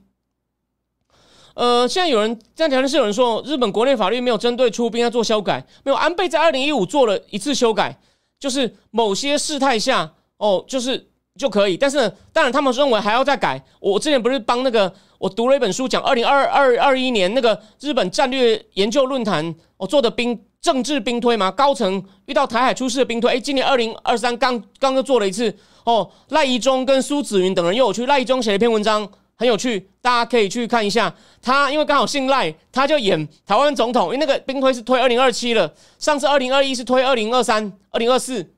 [1.56, 7.98] 呃，现在有人这样条件是有人说，日本国内法律没有针对出兵要做修改，没有安倍在二零一五做了一次修改，
[8.40, 11.08] 就是某些事态下哦，就是
[11.40, 13.64] 就可以，但是呢当然他们认为还要再改。
[13.80, 14.94] 我之前不是帮那个。
[15.18, 23.32] 我读了一本书，讲二零二二二一年那个日本战略研究论坛我做的兵政治兵推嘛，高层遇到台海出事的兵推。
[23.32, 25.52] 哎，今年二零二三刚刚又做了一次
[25.86, 28.06] 哦，赖宜中跟苏子云等人又有去。
[28.06, 31.14] 赖宜中写了一篇文章，很有趣，大家可以去看一下。
[31.42, 34.06] 他因为刚好姓赖，他就演台湾总统。
[34.06, 38.54] 因为那个兵推是推二零二七了，上次二零二一是推二零二三、二零二四，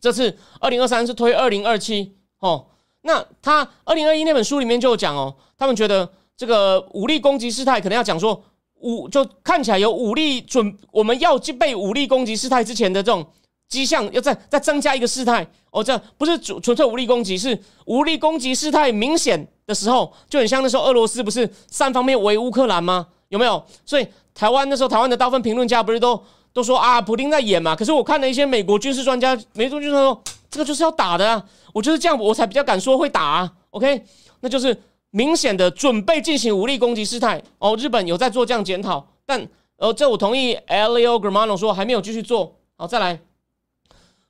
[0.00, 2.14] 这次二零二三是推二零二七。
[2.38, 2.66] 哦，
[3.02, 5.34] 那他二零二一那本书里面就讲哦。
[5.58, 8.40] 他们觉得这个武力攻击事态可能要讲说
[8.74, 13.26] 武就看起来有武力准，我们要具备武力攻击事态之前的这种
[13.68, 23.06] 迹象，要再再增加一个事态哦，这不是纯纯粹武力攻击，是武力攻击事态明显的时候，就很像那时候俄罗斯不是三方面围乌克兰吗？
[23.28, 23.62] 有没有？
[23.84, 27.76] 所以台湾那时候台湾的大部分评论家不是都都说啊，普京在演嘛？
[27.76, 33.52] 可是我看了一些美国军事专家，美国军事说这个就是要打的啊，我就是这样，我才比较敢说会打啊。
[33.70, 34.04] OK，
[34.40, 34.76] 那就是。
[35.10, 40.54] 明显的准备进行武力攻击事态哦，日本有在做这样检讨，但呃，这我同意。
[40.68, 43.18] Leo Germano 说还没有继续做好，再来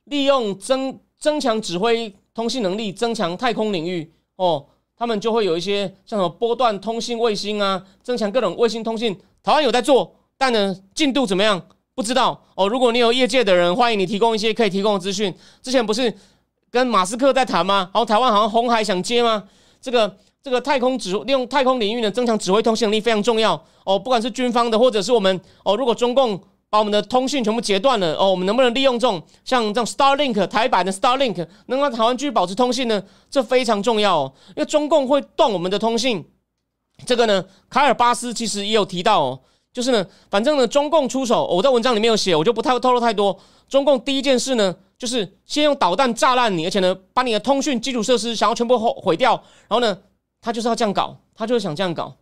[0.09, 4.65] 利用增增强指挥通信能力，增强太空领域哦，
[4.97, 9.17] 他们就会有一些像什么波段通信卫星啊，增强各种卫星通信。
[9.41, 11.61] 台湾有在做，但呢进度怎么样
[11.95, 12.67] 不知道哦。
[12.67, 15.33] 如果你有业界的人，欢迎你提供一些可以提供的资讯。
[15.61, 16.13] 之前不是
[16.69, 17.89] 跟马斯克在谈吗？
[17.93, 19.45] 然后台湾好像红海想接吗？
[19.79, 20.17] 这个。
[20.41, 23.99] 这个太空指利用太空领域呢，增强指挥通信能力非常重要哦。
[23.99, 33.03] 不管是军方的，或者是我们哦，如果中共把我们的通讯全部截断了哦，我们能不能利用这种像这种 Starlink 台版的 Starlink，能让台湾继续保持通信呢？
[33.29, 36.25] 这非常重要哦，因为中共会断我们的通信。
[37.05, 39.39] 这个呢，卡尔巴斯其实也有提到哦，
[39.73, 43.39] 就是呢，反正呢，中共出手，我在文章里面有写，我就不太会透露太多。
[43.67, 49.31] 中共第一件事呢，就是先用导弹炸烂你，而且呢，把你的通讯基础设施想要全部毁毁掉，
[49.67, 49.97] 然后呢。
[50.41, 52.15] 他就是要这样搞，他就是想这样搞。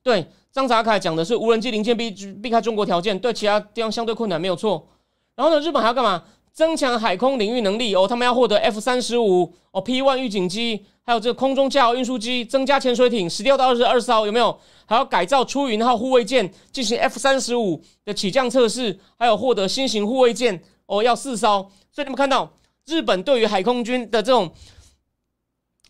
[0.00, 4.88] 对，张泽凯讲的是无人机零件避避开中国条件，对其他地方相对困难，没有错。
[5.34, 6.22] 然后呢，日本还要干嘛？
[6.50, 14.58] 增强海空领域能力哦，他们要获得 F 三十五哦 P one 预警机，还有这个空中加油运输机，增加潜水艇十六到二十二艘，有没有？
[14.86, 21.70] 还要改造出云号护卫舰，进行 F 三十五的起降测试，还有获得新型护卫舰哦，要四艘。
[21.92, 22.50] 所以你们看到
[22.86, 24.50] 日本对于海空军的这种。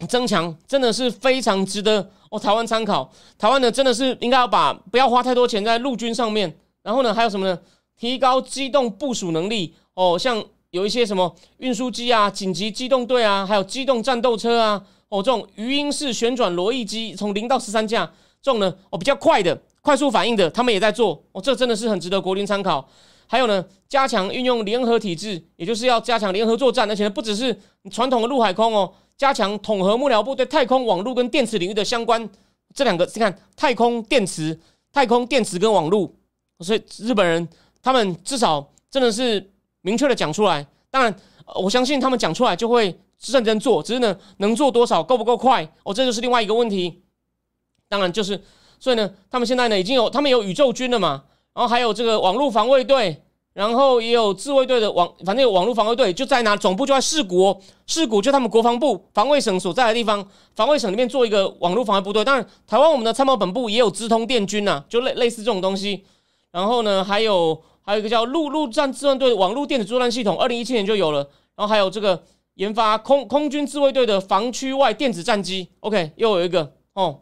[0.08, 3.10] 增强真的是非常值得哦，台湾参考。
[3.38, 6.54] 台湾呢，真的是应该要把不要花太多钱在陆军上面。
[6.82, 7.58] 然后呢，还有什么呢？
[7.96, 18.04] 提高机动部署能力哦，像有一些什么运输机啊、紧急机动队啊，还有机动战斗车啊，哦，这种鱼鹰式旋转螺翼机，从零到十三架，
[18.42, 22.86] 这种呢哦比较快的、快速反应的，他们也在做哦，这真的是很值得国军参考。
[23.26, 27.58] 还有呢，加强运用联合体制，也就是要加强联合作战，而且不只是
[27.90, 28.92] 传统的陆海空哦。
[29.16, 32.28] 加强统合幕僚部对太空网络跟电池领域的相关
[32.74, 34.58] 这两个，你看太空电池、
[34.92, 36.12] 太空电池跟网络，
[36.60, 37.48] 所以日本人
[37.82, 39.50] 他们至少真的是
[39.80, 40.66] 明确的讲出来。
[40.90, 41.14] 当然，
[41.54, 47.02] 我相信他们讲出来就会认真做，只是呢，能做多少，够不够快，哦，这就是另外一个问题。
[47.88, 48.42] 当然就是，
[48.78, 51.24] 所以呢，他们现在呢已经有他们有宇宙军了嘛，
[51.54, 53.22] 然后还有这个网络防卫队。
[53.56, 60.22] 然后也有自卫队的网，反正有网络防卫队就在哪，总部就在市国，市国就他们国防部防卫省所在的地方，
[60.54, 62.22] 防卫省里面做一个网络防卫部队。
[62.22, 66.04] 当然，台湾我们的参谋本部也有资通电军呐，就类类似这种东西。
[66.50, 71.26] 然后呢，还有还有一个叫陆陆战自卫队网络电子作战系统，二零一七年就有了。
[71.54, 72.24] 然后还有这个
[72.56, 75.66] 研发空空军自卫队的防区外电子战机。
[75.80, 77.20] OK，又有一个哦，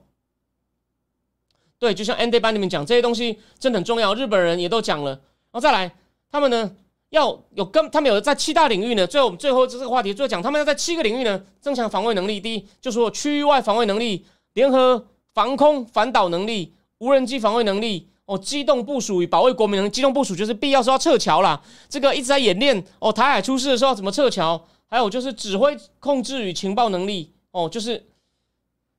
[1.78, 5.12] 对，就像 Andy 班里面讲这些东西真的很重要，日本人也都讲了。
[5.12, 5.20] 然
[5.52, 5.94] 后再来。
[6.34, 6.68] 他们呢
[7.10, 12.40] 要有跟他们有在七大领域呢，最后我们最后这个话题最后讲，他们要在七个领域呢增强防卫能力。
[12.40, 18.08] 第一，就说区域外防卫能力联合防空反导能力、无人机防卫能力。
[18.26, 21.62] 哦，机动部署与保卫国民能力，机动部署就是必要时候要撤侨啦。
[21.88, 22.84] 这个一直在演练。
[22.98, 24.60] 哦，台海出事的时候怎么撤侨？
[24.88, 27.32] 还有就是指挥控制与情报能力。
[27.52, 28.04] 哦，就是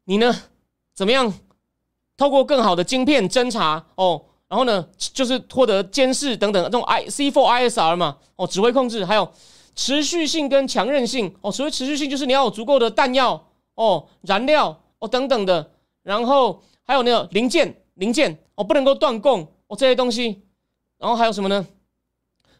[0.06, 0.34] 你呢，
[0.94, 1.34] 怎么样
[2.16, 3.88] 透过更好的晶片侦查？
[3.96, 8.18] 哦，然后呢，就是获得监视等等这种 I C for I S R 嘛。
[8.36, 9.32] 哦，指挥控制还有
[9.76, 11.34] 持续性跟强韧性。
[11.42, 15.72] 哦，所谓持续性就是你要有足够的弹药、哦燃料、哦等等的。
[16.04, 17.76] 然后还有那个零件。
[17.96, 20.42] 零件哦，不能够断供哦，这些东西，
[20.98, 21.66] 然后还有什么呢？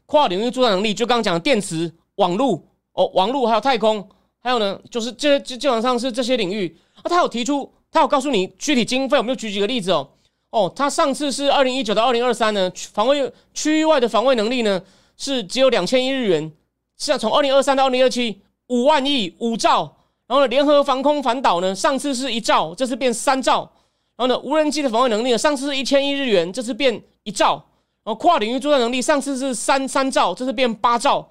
[0.06, 4.08] 跨领域作战能力，就刚刚讲的电池、网络哦，网络还有太空，
[4.40, 6.74] 还有呢，就是这基基本上是这些领域。
[7.02, 10.10] 啊，他有提出，他有告诉你具体经费，我们就举几个例子哦。
[10.56, 14.82] 哦，他上次是二零一九到二零二三呢，防卫区域外的防卫能力呢
[15.18, 16.50] 是只有两千亿日元，
[16.98, 23.70] 是要从二零二三到二零二七五万亿五兆，然后呢，联合防空反导呢，上次是一兆，这次变三兆。
[24.16, 27.62] 然后呢，无人机的防卫能力呢，上次是一千亿日元，这次变一兆。
[28.06, 31.28] 然后跨领域作战能力，上次是三三兆，这次变八兆。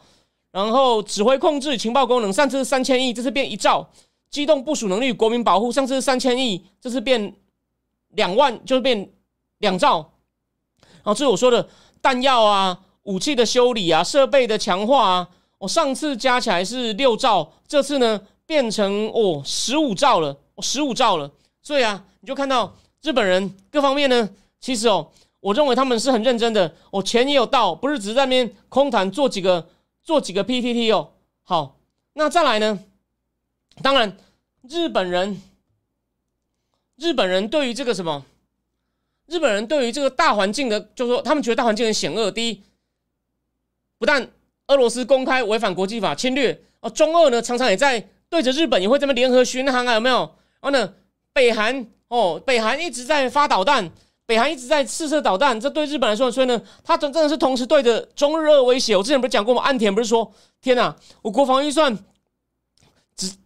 [0.53, 3.89] 然后指挥控制情报功能，上次是三千亿，这次变一兆。
[4.31, 7.35] 机动部署能力、国民保护，上次是三千亿，这次变
[8.15, 9.13] 两万，就是变
[9.59, 10.13] 两兆。
[10.81, 11.69] 然后这是我说的
[12.01, 21.31] 弹药啊、武器的修理啊、设备的强化啊，我上次加起来是六兆，这次呢变成哦十五兆了，十五兆了。
[21.63, 22.05] 所以啊。
[22.25, 29.69] 你就看到日本人各方面呢，其实哦，我认为他们是很认真的，哦，钱也有到，不是只是在那边空谈做几个
[30.03, 31.11] 做几个 PPT 哦。
[31.43, 31.77] 好，
[32.15, 32.79] 那再来呢？
[33.83, 34.17] 当然，
[34.67, 35.43] 日本人，
[36.97, 38.25] 日本人对于这个什么，
[39.27, 42.31] 日本人对于这个大环境的，就是说他们觉得大环境很险恶。
[42.31, 42.63] 第一，
[43.99, 44.29] 不但
[44.69, 50.19] 俄罗斯公开违反国际法侵略哦，中俄呢常常也在对着日本也会这么联合巡航啊，有没有？
[50.61, 50.95] 然后呢，
[51.33, 51.87] 北韩。
[52.09, 53.91] 哦，北韩一直在发导弹，
[54.25, 58.95] 北韩一直在试射导弹，这对日本来说，所以呢，他真真的是同时对着中日俄威胁。
[58.97, 59.61] 我之前不是讲过吗？
[59.63, 60.31] 岸田不是说，
[60.61, 61.99] 天哪，我国防预算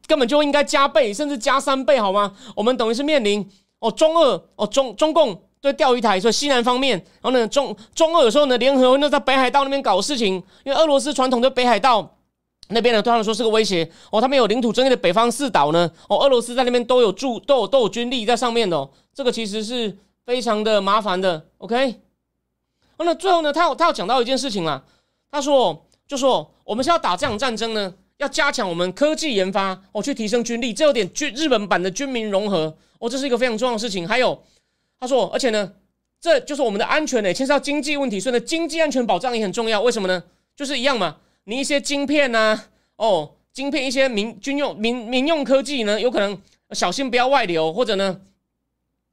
[0.09, 2.35] 根本就应该加倍，甚至加三倍，好吗？
[2.57, 12.15] 我们等于是面临哦，中俄哦，中中共对钓鱼台，所以西南方面，然后呢，中中俄有时候呢联合那在北海道那边搞事情，因为俄罗斯传统的北海道。
[12.71, 14.21] 那边呢，对他们说是个威胁哦。
[14.21, 18.87] 他们有领土争议的北方四岛呢，哦，俄罗斯在那边都有驻，都有都有军力在上面的。
[19.15, 21.47] 这个其实是非常的麻烦的。
[21.57, 21.99] OK，
[22.99, 24.85] 那最后呢，他有他有讲到一件事情啦。
[25.31, 34.07] 他说，就说我们是要打这场战争呢，要加强我们科技研发哦，去提升军力，这有点军日本版的军民融合哦，这是一个非常重要的事情。
[34.07, 34.41] 还有，
[34.99, 35.73] 他说，而且呢，
[36.21, 39.81] 这就是我们的安全呢，牵涉到经济问题，所以呢，经济安全保障也很重要。
[39.81, 40.23] 为什么呢？
[40.57, 41.17] 就是一样嘛。
[41.45, 42.61] 你一些晶片呐，
[42.97, 46.37] 哦，晶片一些民军用民民用科技呢，有可能
[46.73, 48.21] 小心不要外流，或者呢，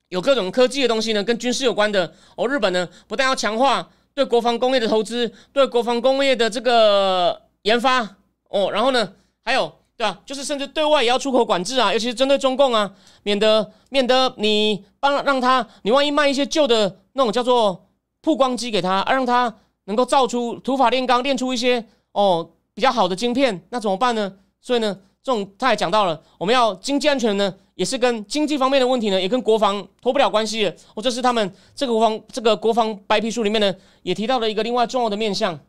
[0.09, 2.47] 有各种科技的东西呢，跟军事有关的哦。
[2.47, 8.17] 日本呢，不但要强化对国防工业的投资，对国防工业的这个研发
[8.55, 9.13] 哦，然后呢，
[9.43, 10.21] 还有对吧？
[10.25, 12.89] 就是甚至对外也要出口管制啊，尤其是针对中共啊，
[13.23, 17.87] 免得免得你帮让他，你万一卖一些旧的那种叫做
[18.21, 19.53] 曝光机给他，让他
[19.85, 21.85] 能够造出土法炼钢，炼出一些。
[22.17, 24.31] 哦，比较好的晶片，那怎么办呢？
[24.61, 30.73] 所以呢，这种他也讲到了，我们要经济安全呢，也是跟经济方面的问题呢，也跟国防脱不了关系的。
[30.93, 35.59] 哦，这是他们这个国防这个国防白皮书里面呢，也提到了一个另外重要的面向。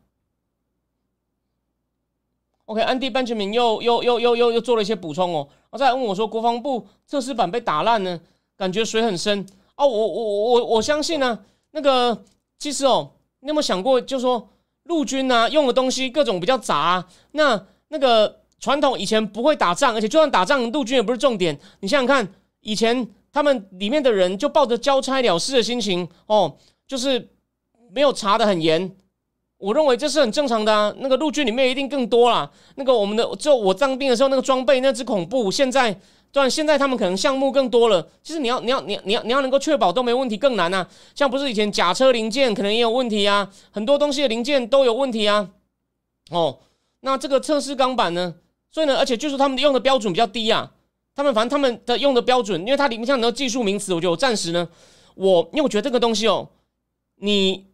[2.67, 8.21] OK，安迪班杰明又又又又又又做了一些补充哦，然后再问我说，国防部测试版被打烂呢，
[8.57, 9.45] 感觉水很深
[9.77, 9.87] 哦。
[9.87, 11.39] 我我我我我相信呢，
[11.73, 12.23] 那个
[12.59, 14.49] 其实哦，你有没有想过，就说。
[14.89, 21.59] 陆军呢用的东西各种比较杂，那那个传统以前不会打仗，而且就算打仗，陆军也不是重点。
[21.81, 27.31] 你想想看，以前他们里面的人就抱着交差了事的心情，哦，就是
[27.91, 28.97] 没有查的很严。
[29.59, 30.95] 我认为这是很正常的啊。
[30.99, 32.51] 那个陆军里面一定更多啦。
[32.75, 35.51] 那个我们的就我当兵的时候，那个装备那只恐怖。
[35.51, 35.99] 现在。
[36.33, 38.07] 然现在他们可能项目更多了。
[38.23, 40.87] 其实你要你要你你要你要能够确保都没问题更难呐。
[41.15, 45.49] 像不是以前假车零件可能也有问题啊，很多东西的零件都有问题啊。
[46.31, 46.59] 哦，
[47.01, 48.35] 那这个测试钢板呢？
[48.71, 50.71] 所以呢，而且就是他们用的标准比较低啊。
[51.15, 54.69] 他们反正他们的用的标准，因为它里面像很多技术名词，我觉得我暂时呢，
[55.15, 56.47] 我因为我觉得这个东西哦，
[57.15, 57.65] 你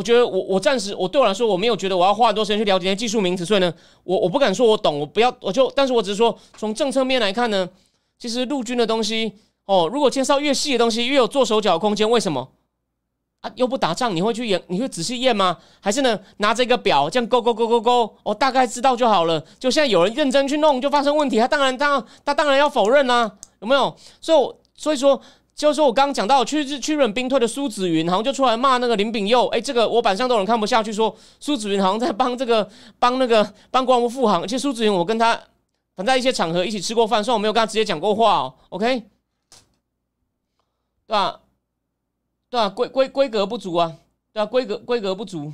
[0.00, 3.70] 我觉得我我暂时我对我来说我没有觉得我要花很多时间去了解那些技术名词，所以呢，
[4.04, 7.68] 我我不敢说我懂，我不要我就，但是我只是说从政策面来看呢。
[8.18, 9.32] 其实陆军的东西
[9.64, 12.08] 哦，如果介绍越细的东西，越有做手脚空间。
[12.10, 12.48] 为什么
[13.40, 13.50] 啊？
[13.54, 14.62] 又不打仗，你会去验？
[14.68, 15.56] 你会仔细验吗？
[15.80, 16.20] 还是呢？
[16.36, 19.42] 拿着一个表这样勾勾勾勾勾，我大概知道就好了。
[19.58, 23.96] 就现在有人认真去弄，就发生问题，他当然当他当然要否认啦，有没有？
[24.20, 25.18] 所以所以说，
[25.60, 29.46] 就是说我刚刚讲到去日去日本兵退的苏子云，好像就出来骂那个林炳佑。
[29.48, 32.66] 哎，这个我板上都有人看不下去，说苏子云好像在帮这个
[32.98, 34.40] 帮那个帮国防部复航。
[34.40, 35.38] 而且苏子云，我跟他
[35.96, 38.54] 反在一些场合一起吃过饭，虽然我没有跟他直接讲过话哦。
[38.70, 39.00] OK，
[41.06, 41.40] 对吧？
[42.48, 42.70] 对吧？
[42.70, 43.94] 规规规格不足啊，
[44.32, 44.46] 对吧？
[44.46, 45.52] 规格规格不足。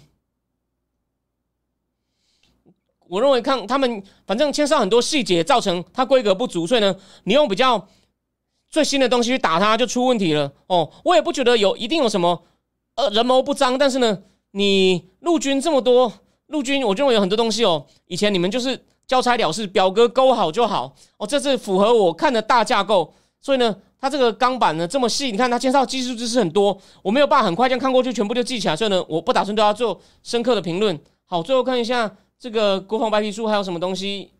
[3.08, 6.94] 我认为看他们，反正牵涉很多细节，造成它规格不足，所以呢，
[7.24, 7.88] 你用比较
[8.70, 10.52] 最新的东西去打它，就出问题了。
[10.66, 12.42] 哦，我也不觉得有一定有什么
[12.96, 14.18] 呃人谋不臧，但是呢，
[14.52, 16.12] 你陆军这么多
[16.48, 20.94] 陆军，我认为有很多东西哦，以前你们就是交差了事，表格勾好就好。
[21.18, 30.98] 哦，这是符合我看的大架构，所以呢，它这个钢板呢这么细，你看它介绍技术知识很多，我没有办法很快这样看过去全部就记起来，所以呢，我不打算对它做深刻的评论。
[31.24, 32.16] 好，最后看一下。
[32.38, 34.30] 这个国防白皮书还有什么东西？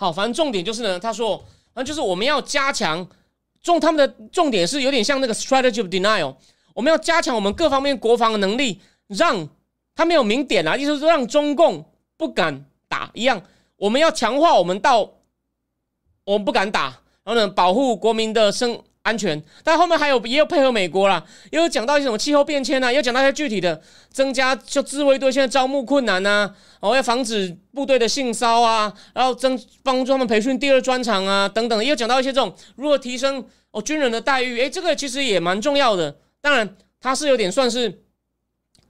[0.00, 1.36] 好，反正重点就是呢，他说，
[1.74, 3.04] 反正就是我们要加强
[3.60, 6.36] 重，他们的重点是有点像那个 strategy of denial，
[6.72, 9.48] 我们要加强我们各方面国防的能力，让
[9.96, 11.84] 他没有明点啊，意思是让中共
[12.16, 13.42] 不敢打一样，
[13.76, 15.00] 我们要强化我们到
[16.22, 16.84] 我们不敢打，
[17.24, 18.80] 然后呢，保护国民的生。
[19.08, 23.80] 安全，但后面还有也有配合美国啦，也有讲到一些什么气候变迁啊，也有讲到一些具体的
[24.10, 36.14] 增加，就自卫队现在招募困难呐，哦要防止部队的性骚啊，然后增帮助他们培训第二专长啊等等，也有讲到一些这种如何提升哦军人的待遇，诶，这个其实也蛮重要的。
[36.40, 38.02] 当然，它是有点算是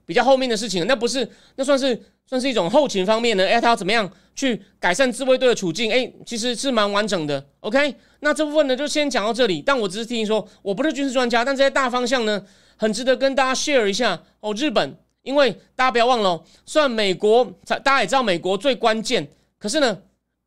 [0.05, 4.09] 比较后面的事情，那不是那算是算是一种后勤方面的，诶，他要怎么样
[4.39, 5.91] 去改善自卫队的处境？
[5.91, 7.45] 诶，其实是蛮完整的。
[7.59, 7.93] OK。
[8.21, 9.61] 那这部分呢，就先讲到这里。
[9.61, 12.41] 但我只是提醒说，我不是军事专家，但这些大方向呢，
[12.77, 14.53] 很值得跟大家 share 一下哦。
[14.53, 19.27] 日本，因为大家不要忘了，虽然美国，大家也知道美国最关键，
[19.57, 20.01] 可是呢，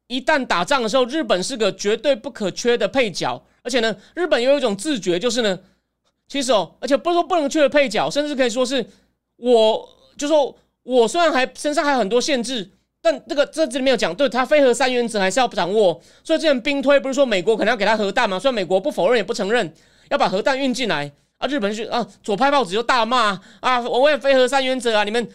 [0.07, 3.43] 一旦打仗的时候，日本是个绝对不可缺的配角。
[3.62, 5.59] 而且呢，日本有一种自觉，就是呢，
[6.28, 8.84] 其实哦，而且不是说不能缺的配角，甚至可以说是，
[9.36, 9.88] 我
[10.18, 12.70] 就说我虽然还身上还有很多限制。
[13.05, 16.00] 但这个这这里没有讲，对他非核三原则还是要掌握。
[16.22, 18.38] 所以之前兵推不是说美国可能要给他核弹吗？
[18.38, 19.74] 虽然美国不否认也不承认，
[20.09, 21.48] 要把核弹运进来啊。
[21.48, 25.28] 日本是啊，左派报纸就大骂啊，我为非核三原则啊，你们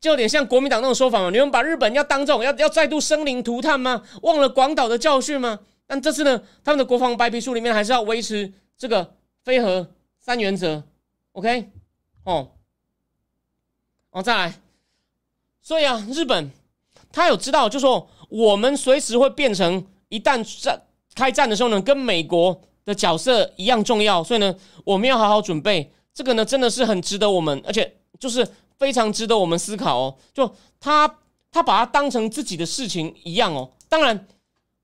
[0.00, 1.28] 就有点像国民党那种说法嘛。
[1.28, 4.02] 你们把日本要当这种要要再度生灵涂炭吗？
[4.22, 5.60] 忘了广岛的教训吗？
[5.86, 9.12] 但这次呢，他们的国防白皮书里面还是要维持这个
[9.44, 9.86] 非核
[10.18, 10.82] 三原则。
[11.32, 11.68] OK，
[12.24, 12.52] 哦，
[14.10, 14.54] 哦，再来，
[15.60, 16.50] 所以啊，日本。
[17.12, 20.80] 他有知道，就说我们随时会变成一旦战
[21.14, 24.54] 开战的时候呢，跟美国的角色一样重要，所以呢，
[24.84, 25.92] 我们要好好准备。
[26.14, 28.46] 这个呢，真的是很值得我们，而且就是
[28.78, 30.16] 非常值得我们思考哦。
[30.32, 31.18] 就他
[31.50, 33.70] 他把它当成自己的事情一样哦。
[33.88, 34.26] 当然，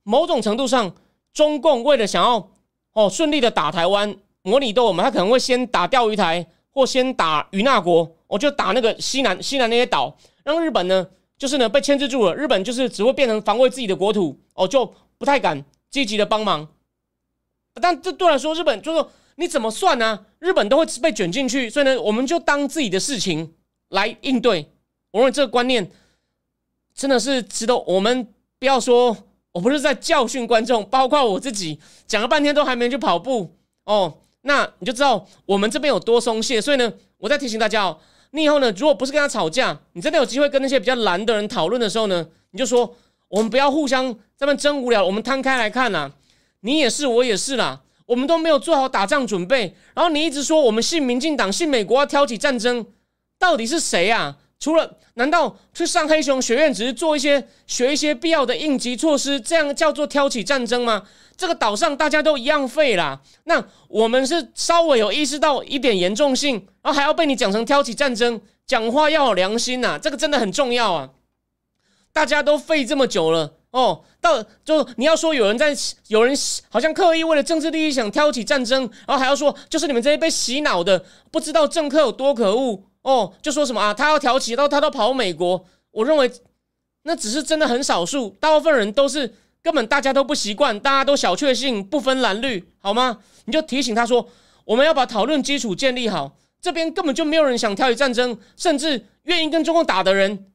[0.03, 0.93] 某种程度上，
[1.33, 2.51] 中共为了想要
[2.93, 11.07] 哦顺利的打台湾模拟斗，我们他可能会先打钓鱼台，或先打与那国，我就打那个西南西南那些岛，让日本呢。
[11.39, 12.35] 就是呢，被牵制住了。
[12.35, 16.67] 日本就是只会变成防卫自己的国土哦，就不太敢积极的帮忙。
[17.75, 20.25] 但这对来说，日本就是你怎么算呢？
[20.39, 23.55] 日本都会被卷进去，所以呢，我们就当自己的事情
[23.91, 24.71] 来应对。
[25.11, 25.91] 我认为这个观念
[26.95, 29.15] 真的是值得我们不要说，
[29.53, 34.19] 我不是在教训观众，包括我自己讲了半天都还没去跑步哦。
[34.41, 36.61] 那你就知道我们这边有多松懈。
[36.61, 37.99] 所以呢，我在提醒大家哦。
[38.37, 38.71] 你以后呢？
[38.77, 42.95] 如果不是跟他吵架，你真的有机会跟那些比较蓝的人讨论的时候呢，你就说
[43.29, 46.13] 我们不要互相在那争无聊，我们摊开来看呐。
[46.61, 49.75] 你也是，我也是啦，我们都没有做好打仗准备。
[49.95, 52.85] 然后你一直说我们信民进党，信美国要挑起战争，
[53.39, 54.37] 到底是谁啊？
[54.59, 61.03] 除了难道去上黑熊学院只是做一些学一些必要的应急措施，这样叫做挑起战争吗？
[61.37, 71.11] 这个岛上大家都一样废啦，那我们是稍微有意识到一点严重性，然后还要被你讲成挑起战争，讲话要有良心呐，这个真的很重要啊！
[72.15, 75.77] 大家都废这么久了哦，到就你要说有人在，
[76.09, 76.35] 有人
[76.71, 86.31] 好像刻意为了政治利益想挑起战争，然后还要说就是你们这些被洗脑的，不知道政客有多可恶哦，就说什么啊，他要挑起，然后他都跑美国，我认为
[87.05, 89.33] 那只是真的很少数，大部分人都是。
[89.63, 93.19] 根本大家都不习惯，大家都小确幸，不分蓝绿，好吗？
[93.47, 94.29] 你就提醒他说，
[94.65, 96.37] 我们要把讨论基础建立好。
[96.61, 100.47] 这边根本就没有人想挑起战争，甚至愿意跟中共打的人，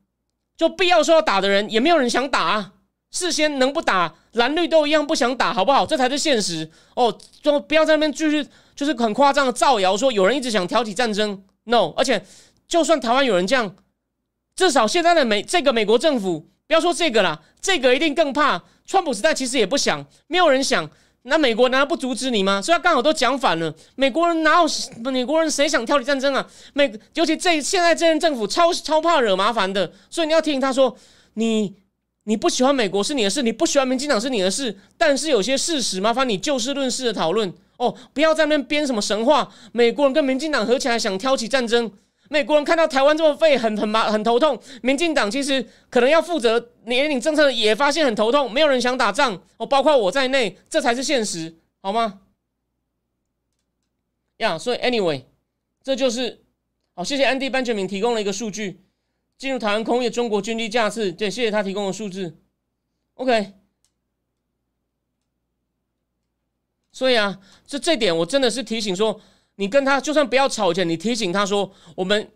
[0.55, 2.71] 就必要说要打的人，也没有人想打啊。
[3.11, 5.85] 事先能不打，蓝绿都一样不想打，好不好？
[5.85, 7.13] 这才是现实哦。
[7.41, 11.43] 就不要在那边继续，就是很夸张的造谣，说有人一直想挑起战争。
[11.71, 12.23] No，而且
[12.67, 13.75] 就算台湾有人这样，
[14.55, 16.45] 至少现在的美这个美国政府。
[16.67, 18.63] 不要说这个啦，这个一定更怕。
[18.85, 20.89] 川普时代其实也不想，没有人想。
[21.23, 22.61] 那美国难道不阻止你吗？
[22.61, 23.73] 所以他刚好都讲反了。
[23.95, 25.11] 美国人哪有？
[25.11, 26.47] 美国人谁想挑起战争啊？
[26.73, 30.95] 美尤其这现在这任政府超超怕惹麻烦的，所以你要听他说，
[31.33, 31.75] 你
[32.23, 39.51] 你不喜欢美国是你的事，你不喜欢民进党是你的事，但是有些事实麻烦你就事论事的讨论哦，不要在那边编什么神话。
[39.71, 41.91] 美国人跟民进党合起来想挑起战争。
[42.29, 44.57] 美国人看到台湾这么废，很很麻很头痛。
[44.83, 48.49] 民进党其实可能要负责年龄政策的，也发现很头痛。
[48.51, 52.21] 没有人想打仗哦，包括我在内，这才是现实，好吗？
[54.37, 55.23] 呀，所以 anyway，
[55.83, 56.43] 这就是
[56.93, 57.03] 好。
[57.03, 58.79] 谢谢 Andy Benjamin 提供了一个数据，
[59.39, 62.37] 进入台湾空域中国军机架次，对，谢谢他提供的数字。
[63.15, 63.53] OK，
[66.91, 69.19] 所以啊，这这点我真的是提醒说。
[69.55, 72.31] 你跟他就算不要吵架，你提醒他说，我们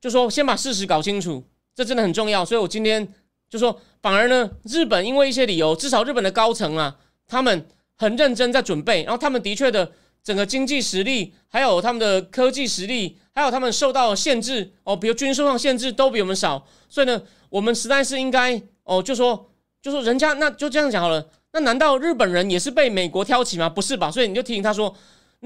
[0.00, 1.44] 就说先把事实搞清楚，
[1.74, 2.42] 这真的很重要。
[2.42, 3.06] 所以我今天
[3.50, 6.96] 就说，反而呢，日本因为一些理由，至少日本的高层啊，
[7.26, 9.92] 他们很认真在准备，然后他们的确的
[10.22, 16.66] 整个经济实力，还有他们的科技实力，还有他们受到的限制哦，比如军事上限制都比我们少。
[16.88, 19.50] 所以呢，我们实在是应该哦，就说
[19.82, 21.28] 就说人家那就这样讲好了。
[21.52, 23.68] 那难道日本人也是被美国挑起吗？
[23.68, 24.10] 不是吧？
[24.10, 24.94] 所以你就提醒他说。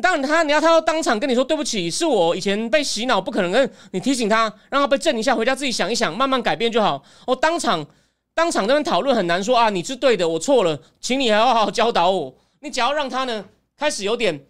[0.02, 7.00] 当然，他你要他要当场跟你说对不起，是我以前被洗脑，不可能跟你提醒他，让他被震一下，回家自己想一想，慢慢改变就好。
[7.28, 7.86] 哦，当场
[8.34, 12.34] 当场那边讨论很难说啊，你是对的，我错了，请你还要好好教导我。
[12.58, 13.44] 你只要让他呢
[13.76, 14.44] 开始有点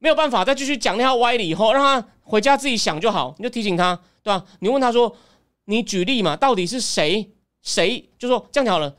[0.00, 3.32] 没有办法再继续讲那套歪理以后，让他回家自己想就好。
[3.38, 4.44] 你就提醒他，对吧？
[4.58, 5.16] 你问他说，
[5.66, 7.30] 你举例嘛，到底是谁
[7.62, 8.04] 谁？
[8.18, 8.92] 就说这样好了，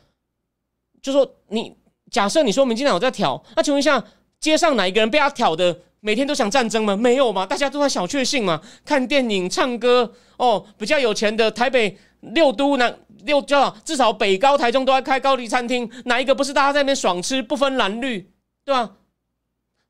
[1.05, 1.77] 就说你
[2.09, 4.03] 假设你说民进党有在挑，那请问一下。
[4.37, 6.95] 街上哪一个人被他挑的，每天都想战争吗？
[6.95, 7.47] 没有吗？
[7.47, 10.63] 大家都在小确幸嘛，看电影、唱歌哦。
[10.77, 18.29] 比较有钱的台北六都南六叫至少北高台中都在开高级餐厅，哪一个不是大家在那边爽吃，不分蓝绿，
[18.63, 18.97] 对吧？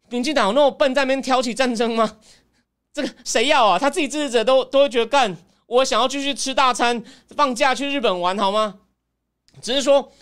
[0.09, 2.17] 民进党那么笨，在那边挑起战争吗？
[2.93, 3.79] 这个谁要啊？
[3.79, 5.35] 他自己支持者都都会觉得干，
[5.65, 7.03] 我想要继续吃大餐，
[7.35, 8.75] 放假去日本玩好吗？
[9.61, 10.13] 只是说。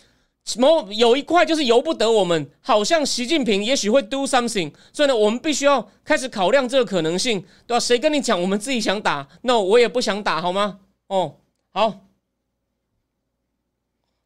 [0.45, 7.79] 什么有一块就是由不得我们，好像习近平也许会 do something，所以呢，我们必须要开始考量这个可能性，对吧？
[7.79, 9.27] 谁跟你讲我们自己想打？
[9.43, 10.79] 那我也不想打，好吗？
[11.07, 11.35] 哦，
[11.71, 12.01] 好，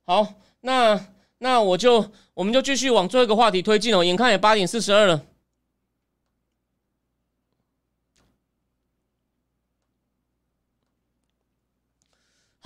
[0.06, 1.00] 好，那
[1.38, 4.04] 那我就我们就继续往最后一个话题推进哦。
[4.04, 5.24] 眼看也八点四十二了，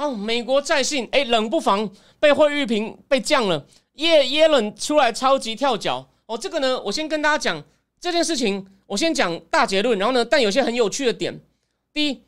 [0.01, 1.89] 哦，美国债信，哎，冷不防。
[2.19, 6.37] 被惠誉平被降了，耶耶伦出来超级跳脚哦。
[6.37, 7.63] 这个呢，我先跟大家讲
[7.99, 8.67] 这件事情。
[8.85, 11.39] 我先讲大结论，然后呢，但有些很有趣的点。
[11.93, 12.21] 第一，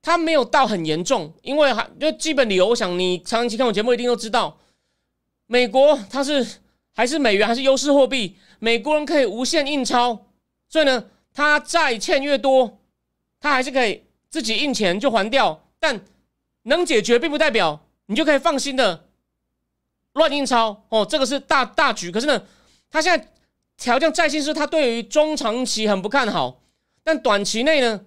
[0.00, 4.56] 它没有到很严重，因为还就基本理由，我想你长期看我节目一定都知道，
[5.46, 6.46] 美国它是
[6.94, 10.26] 还是美元还是优势货币，美国人可以无限印钞，
[10.68, 11.04] 所以呢，
[11.34, 12.78] 他债欠越多，
[13.40, 15.66] 他还是可以自己印钱就还掉。
[15.80, 16.00] 但
[16.64, 19.06] 能解决，并不代表你就可以放心的。
[20.14, 22.10] 乱印钞哦，这个是大大局。
[22.10, 22.40] 可是呢，
[22.88, 23.28] 他现在
[23.76, 26.60] 调降债信是他对于中长期很不看好，
[27.02, 28.00] 但短期内呢，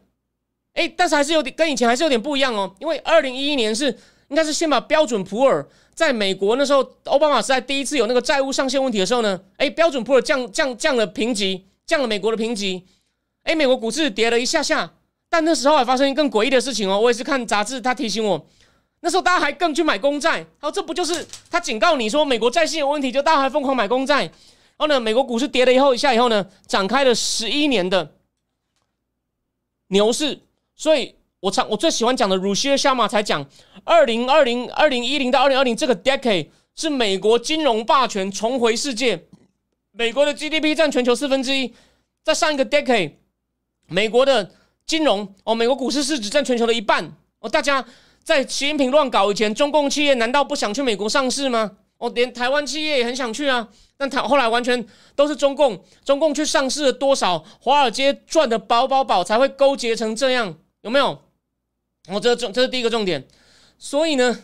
[0.73, 2.73] 哎，但是还是有点跟以前还是有点不一样哦。
[2.79, 3.87] 因为二零一一年是
[4.29, 12.85] 应该是先把标准普尔在美国那时候，奥巴马是在第一次有那个债务上限问题的时候呢，哎，标准普尔降降降了评级，降了美国的评级，
[13.43, 14.93] 哎，美国股市跌了一下下，
[15.37, 16.99] 但那时候还发生一更诡异的事情哦。
[16.99, 18.43] 我也是看杂志，他提醒我。
[19.01, 24.23] 那时候大家还更去买公债，然后，这不就是他警告你说美国债信有问题，就大家还疯狂买公债。
[24.23, 24.31] 然
[24.79, 28.15] 后呢，美国股市跌了以后一下以后呢，展开了十一年的
[29.89, 30.39] 牛市。
[30.75, 33.47] 所以我常我最喜欢讲的鲁西尔夏马才讲，
[33.83, 39.27] 二零二零二零一零到二零二零这个 decade 是美国金融霸权重回世界，
[39.91, 41.75] 美国的 GDP 占全球四分之一。
[42.23, 43.13] 在上一个 decade，
[43.85, 44.51] 美国的
[44.87, 47.85] 金融哦，美国股市市值占全球的一半哦，大家。
[48.23, 51.77] 在习近平乱搞以前，中共企业难道不想去美国上市吗？
[51.97, 53.69] 哦，连台湾企业也很想去啊。
[53.95, 54.85] 但台后来完全
[55.15, 57.39] 都是中共，中共去上市了多少？
[57.61, 61.17] 华尔街赚的饱饱饱，才会勾结成这样，有没有？
[62.09, 63.25] 哦，这重这是第一个重点。
[63.79, 64.43] 所以呢，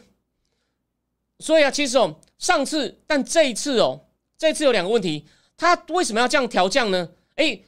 [1.39, 4.05] 所以啊，其实哦，上次但这一次哦，
[4.37, 5.25] 这次有两个问题，
[5.57, 7.09] 他为什么要这样调降呢？
[7.35, 7.65] 诶，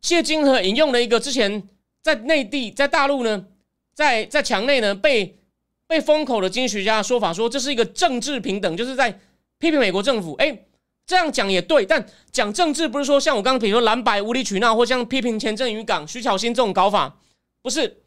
[0.00, 1.68] 谢金河引用了一个之前
[2.04, 3.46] 在内地在大陆呢。
[3.94, 5.38] 在在墙内呢，被
[5.86, 9.12] 被封口的经济学家说法说这是一个政治平等，就是在
[9.58, 10.34] 批评美国政府。
[10.34, 10.66] 哎，
[11.06, 17.16] 这样讲也对，但讲政治不是说像我刚刚比如说蓝白无理取闹，或像批评前阵渔港徐巧芯这种搞法，
[17.62, 18.02] 不是。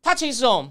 [0.00, 0.70] 他其实哦，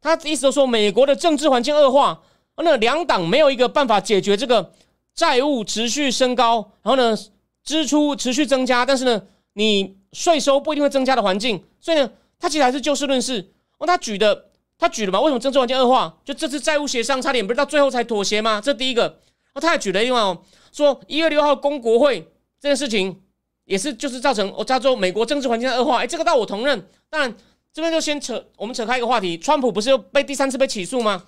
[0.00, 2.22] 他意思说美国的政治环境恶化，
[2.56, 4.72] 那两党没有一个办法解决这个
[5.14, 7.14] 债务持续升高，然后呢
[7.62, 13.52] 支出持续增加，但是呢你税收不一定会增加的环境，所以呢他其实还是就事论事。
[13.78, 15.20] 哦，他举的他举了嘛？
[15.20, 16.18] 为什么政治环境恶化？
[16.24, 18.60] 就这次债务协商差点不是到最后才妥协吗？
[18.62, 19.20] 这第一个。
[19.54, 20.42] 哦，他还举了另外哦，
[20.72, 22.20] 说一月六号公国会
[22.60, 23.22] 这件事情
[23.64, 26.02] 也是就是造成哦，加州美国政治环境的恶化。
[26.02, 26.88] 哎，这个倒我同认。
[27.08, 27.34] 当然
[27.72, 31.24] 这边就先扯我们扯开一个话题，川普不是又被第三次被起诉吗？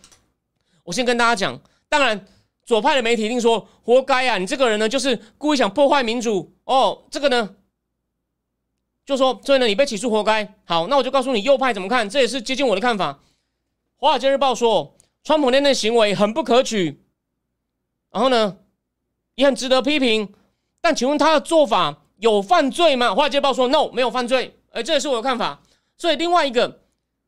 [0.84, 2.26] 我先跟大家讲，当然
[2.64, 7.04] 左派的媒体一定说活该啊，你这个人呢就是故意想破坏民主哦。
[7.10, 7.56] 这个呢
[9.08, 10.46] 就说所以呢你被起诉活该。
[10.66, 13.18] 好，那我就告诉你右派怎么看，这也是接近我的看法。
[13.96, 14.94] 华尔街日报说
[15.24, 17.00] 川普那的行为很不可取。
[18.12, 18.58] 然后呢，
[19.34, 20.34] 也很值得批评，
[20.82, 23.14] 但请问他的做法有犯罪吗？
[23.14, 24.54] 华尔街日报说 no，没有犯罪。
[24.72, 25.58] 哎，这也是我的看法。
[25.96, 26.80] 所以另外一个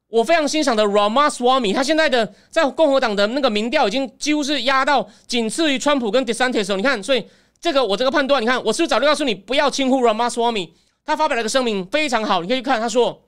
[0.08, 6.76] 我非常欣赏的 Ramaswamy，他现在的在共和党的那个民调已经几乎是压到仅次于川普跟 DeSantis。
[6.76, 7.26] 你看，所以
[7.58, 10.72] 这个我这个判断，你看我是不是早就告诉你不要轻忽 Ramaswamy？
[11.04, 12.80] 他发表了一个声明，非常好，你可以去看。
[12.80, 13.22] 他说，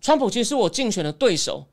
[0.00, 1.66] 川普其实是我竞选的对手，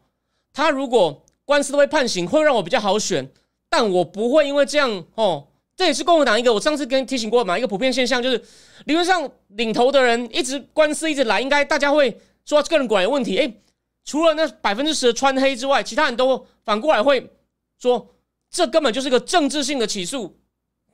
[0.54, 3.32] 他如果官司都被判刑，会让我比较好选。
[3.74, 8.38] 但我不会因为这样哦，这也是共和党一个我上次跟提醒过嘛，一个普遍现象就是
[8.84, 13.38] 理论上领头的人一直官司一直来，应该大家会说这个人管有问题。
[13.38, 13.62] 诶，
[14.04, 17.32] 除了那百分之十的穿黑之外，其他人都反过来会
[17.80, 18.10] 说
[18.50, 20.38] 这根本就是个政治性的起诉。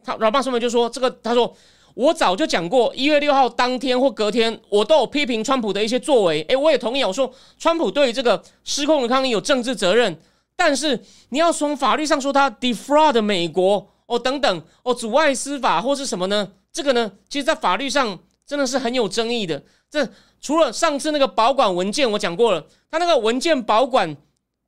[0.03, 1.57] 他老爸上面就说这个，他说
[1.97, 6.45] 我早就讲过，一月六号当天或隔天，我都有批评川普的一些作为。
[6.47, 10.15] 诶，我也同意，我说川普对于这个失控的抗议有政治责任。
[10.55, 16.47] 但是你要从法律上说他 defraud 美国哦等等哦阻碍司法或是什么呢？
[16.71, 19.63] 这个呢，其实，在法律上真的是很有争议的。
[19.89, 20.07] 这
[20.39, 24.15] 除了上次那个保管文件我讲过了，他那个文件保管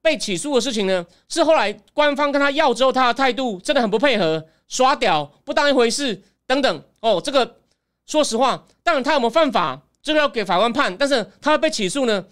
[0.02, 7.22] 被起诉的事情呢，是后来官方跟他要之后，他的态度真的很不配合，耍屌不当一回事等等哦。
[7.24, 7.58] 这个
[8.06, 10.95] 说实话，当然他有没有犯法，这个要给法官判。
[10.97, 12.26] 但是他被起诉呢，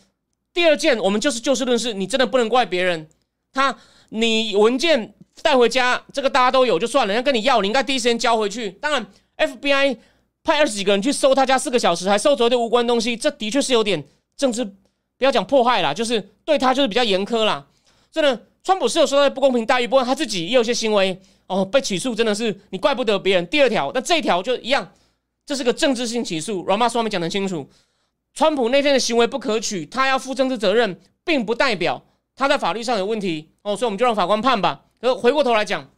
[0.53, 3.07] 第二件我们就是就事论事，你真的不能怪别人。
[3.53, 3.75] 他，
[4.09, 7.13] 你文件带回家，这个大家都有就算了。
[7.13, 8.71] 人家跟你要，你应该第一时间交回去。
[8.71, 9.05] 当然
[9.37, 9.97] ，FBI
[10.43, 14.03] 派二十几个人去搜他家四个小时，还搜走一堆无关东西，这的确是有点
[14.35, 17.65] 政治，不要讲迫害啦，就是对他就是比较严苛啦。
[18.11, 23.47] 真的，川普是有受到不公平待遇，不过他自己也有些行为哦，被起诉真的是你怪不得别人。
[23.47, 24.91] 第二条，那这一条就一样，
[25.45, 26.65] 这是个政治性起诉。
[26.65, 27.69] Rama 说没讲得清楚，
[28.33, 32.03] 川普那天的行为不可取，他要负政治责任，并不代表。
[32.35, 34.85] 他在法律上有问题哦，所以我们就让法官判吧。
[35.01, 35.89] 可回过头来讲，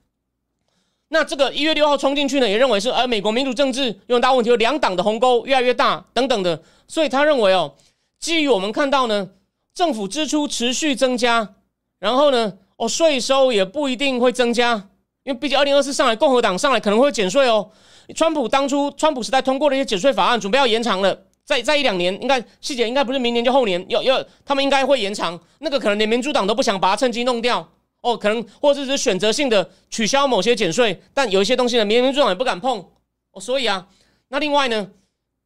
[1.10, 7.76] 那这个一月六号冲进去呢，也认为是而美国民主政治有大问题，有两党的鸿沟越来越大等等的，所以他认为哦，
[8.20, 9.32] 基于我们看到呢，
[9.74, 11.56] 政府支出持续增加，
[11.98, 14.90] 然后呢，哦税收也不一定会增加，
[15.24, 17.70] 因为毕竟二零二四上来共和党上来可能会减税哦。
[18.16, 21.26] 川普当初川普时代通过的一些减税法案，准备要延长了。
[21.46, 25.40] 再再一两年，应该细节应该不是明年就后年，要要他们应该会延长。
[25.60, 27.68] 那个可能连民主党都不想把它趁机弄掉
[28.02, 32.86] 哦，可能或者是选择性的取消某些减税，但有一些东西呢，民民主党也不敢碰
[33.32, 33.42] 哦。
[33.42, 33.88] 所以啊，
[34.30, 34.90] 那另外呢，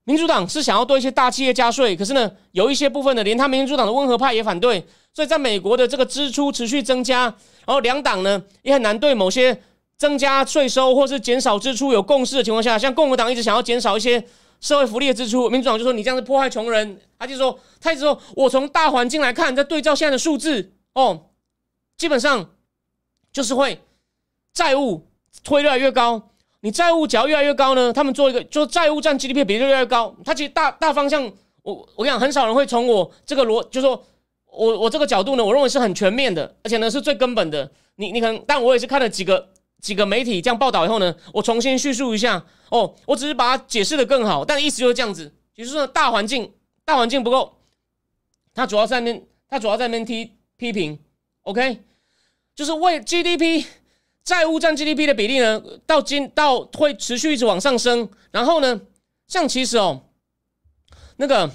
[0.05, 7.23] 民主党是想要对一些大企业加税，可是呢，有一些部分的连他民主党的温和派也反对，所以在美国的这个支出持续增加，
[7.65, 9.61] 然后两党呢也很难对某些
[9.97, 14.23] 增加税收或是减少支出有共识的情况下，像共和党一直想要减少一些。
[14.61, 21.25] 社会福利的支出，民主党就说你这样子迫害穷人，他就说他一直说，我从大环境来看，在对照现在的数字，哦，
[21.97, 22.49] 基本上
[23.33, 23.81] 就是会
[24.53, 25.05] 债务
[25.45, 26.29] 会越来越高。
[26.63, 30.15] 你债务只要越来越高呢，他们做一个，就债务占 GDP 比例越来越高。
[30.23, 31.29] 他其实大大方向，
[31.61, 34.01] 我我讲很少人会从我这个逻，就说
[34.45, 37.69] 我我这个角度呢，我认为是很全面的，而且呢是最根本的。
[37.97, 39.49] 你你可能，但我也是看了几个。
[39.83, 46.49] 几个媒体这样报道以后呢，我重新叙述一下哦，我只是把它解释的更好，但意思就是这样子，也就是说大环境
[46.85, 47.57] 大环境不够，
[48.53, 50.97] 他主要在那边，他主要在那边批批评
[51.41, 51.79] ，OK，
[52.55, 53.65] 就是为 GDP
[54.23, 58.81] 债务占 GDP 的比例呢，到今到会持续一直往上升，然后呢，
[59.27, 60.03] 像其实哦，
[61.17, 61.51] 那个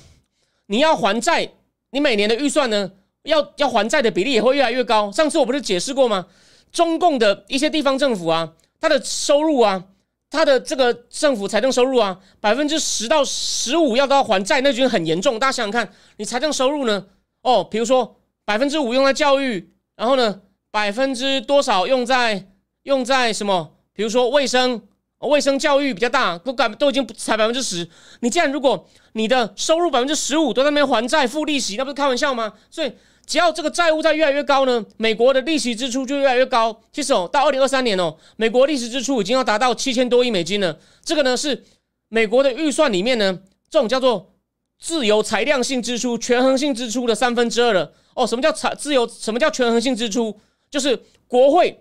[0.67, 1.51] 你要还债，
[1.91, 2.91] 你每年的预算呢，
[3.23, 5.11] 要要还债的比例也会越来越高。
[5.11, 6.27] 上次我不是解释过吗？
[6.71, 9.87] 中共的一些地方政府啊，它的收入啊，
[10.29, 15.39] 它的这个政府财政收入啊，百分之十到十五要都要还债，那就很严重。
[15.39, 17.07] 大家想想看，你财政收入呢？
[17.41, 22.47] 哦，比如说百分之五用在教育，然后呢，百分之多少用在
[22.89, 23.75] 用在什么？
[23.93, 24.83] 比如说卫生、
[25.21, 27.89] 卫生教育比较大，都感都已经才百分之十。
[28.21, 32.55] 你既然如果你的收入百分之十五都在那边还债付利息，那不是开玩笑吗？
[32.69, 32.93] 所以。
[33.29, 36.81] 只要这个债务在越来越高呢，美国的利息支出就越来越高。
[36.91, 40.79] 其实哦，到二零二三年哦，美国利息支出已经要达到七千多亿美金了。
[41.05, 41.63] 这个呢是
[42.09, 44.33] 美国的预算里面呢，这种叫做
[44.81, 47.93] 自由裁量性支出、权衡性支出的三分之二了。
[48.15, 49.07] 哦，什么叫裁自由？
[49.07, 50.35] 什么叫权衡性支出？
[50.71, 51.79] 就是国会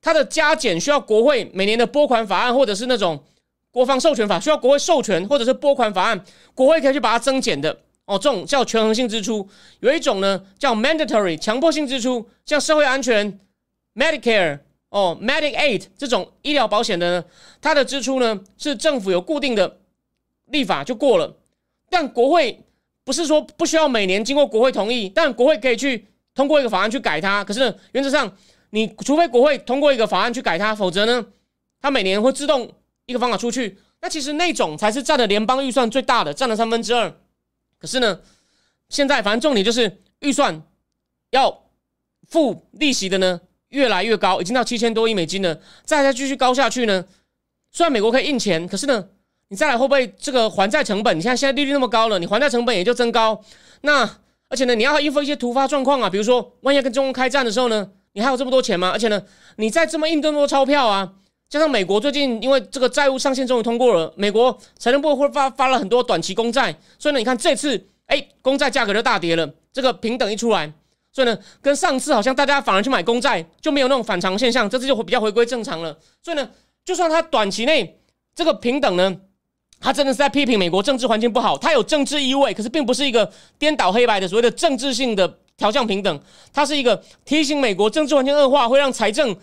[0.00, 3.22] 它的加减需要国会每年的拨款法案，或者是那种
[3.70, 6.24] 国防授权法需要国会授权，或者是拨款法案，
[6.54, 7.76] 国会可以去把它增减的。
[8.06, 9.48] 哦，这种叫权衡性支出，
[9.80, 13.40] 有一种呢叫 mandatory 强迫性支出，像社会安全
[13.96, 17.24] Medicare 哦 Medicaid 这种医疗保险的呢，
[17.60, 19.78] 它的支出呢是政府有固定的
[20.46, 21.36] 立法就过了，
[21.90, 22.62] 但国会
[23.04, 27.42] 不是说不需要每年经过国会同意，但国会可以去通过一个法案去改它。
[27.42, 28.32] 可是，原则上
[28.76, 31.26] 你除非国会通过一个法案去改它，否则呢，
[31.80, 32.70] 它每年会自动
[33.06, 33.78] 一个方法出去。
[34.02, 37.10] 那其实那种才是占了联邦预算最大的，占了三分之二。
[37.78, 38.20] 可是呢，
[38.90, 40.62] 现在反正重点就是预算
[41.30, 41.64] 要
[42.28, 45.58] 付利息的呢越来越高，已经到七千多亿美金了。
[45.86, 47.06] 再再继续高下去呢，
[47.72, 49.08] 虽然美国可以印钱，可是呢，
[49.48, 51.18] 你再来会不会这个还债成本？
[51.18, 53.42] 你看现在利率那么高了，你还债成本也就增高。
[53.80, 54.18] 那
[54.50, 58.90] 而且呢，你要应付一些突发状况啊，比如说万一跟中国开战的时候呢，你还有这么多钱吗？
[58.90, 59.22] 而且呢，
[59.56, 61.12] 你再这么印这么多钞票啊，
[61.50, 69.46] 加上美国最近因为这个债务上限终于通过了，美国财政部会发发了很多短期公债，所以呢，你看这次哎，公债价格就大跌了。
[69.70, 70.72] 这个平等一出来，
[71.12, 75.94] 所以呢，跟上次好像大家反而去买公债就没有那种反常现象，这次就会比较回归正常了。
[76.22, 76.48] 所以呢，
[76.86, 78.00] 就算它短期内
[78.34, 79.14] 这个平等呢，
[79.78, 86.20] 它真的是在批评美国政治环境不好，它有政治意味，可是并不是一个颠倒黑白的所谓的政治性的调降平等，
[86.52, 89.36] 它是一个提醒美国政治环境恶化会让财政。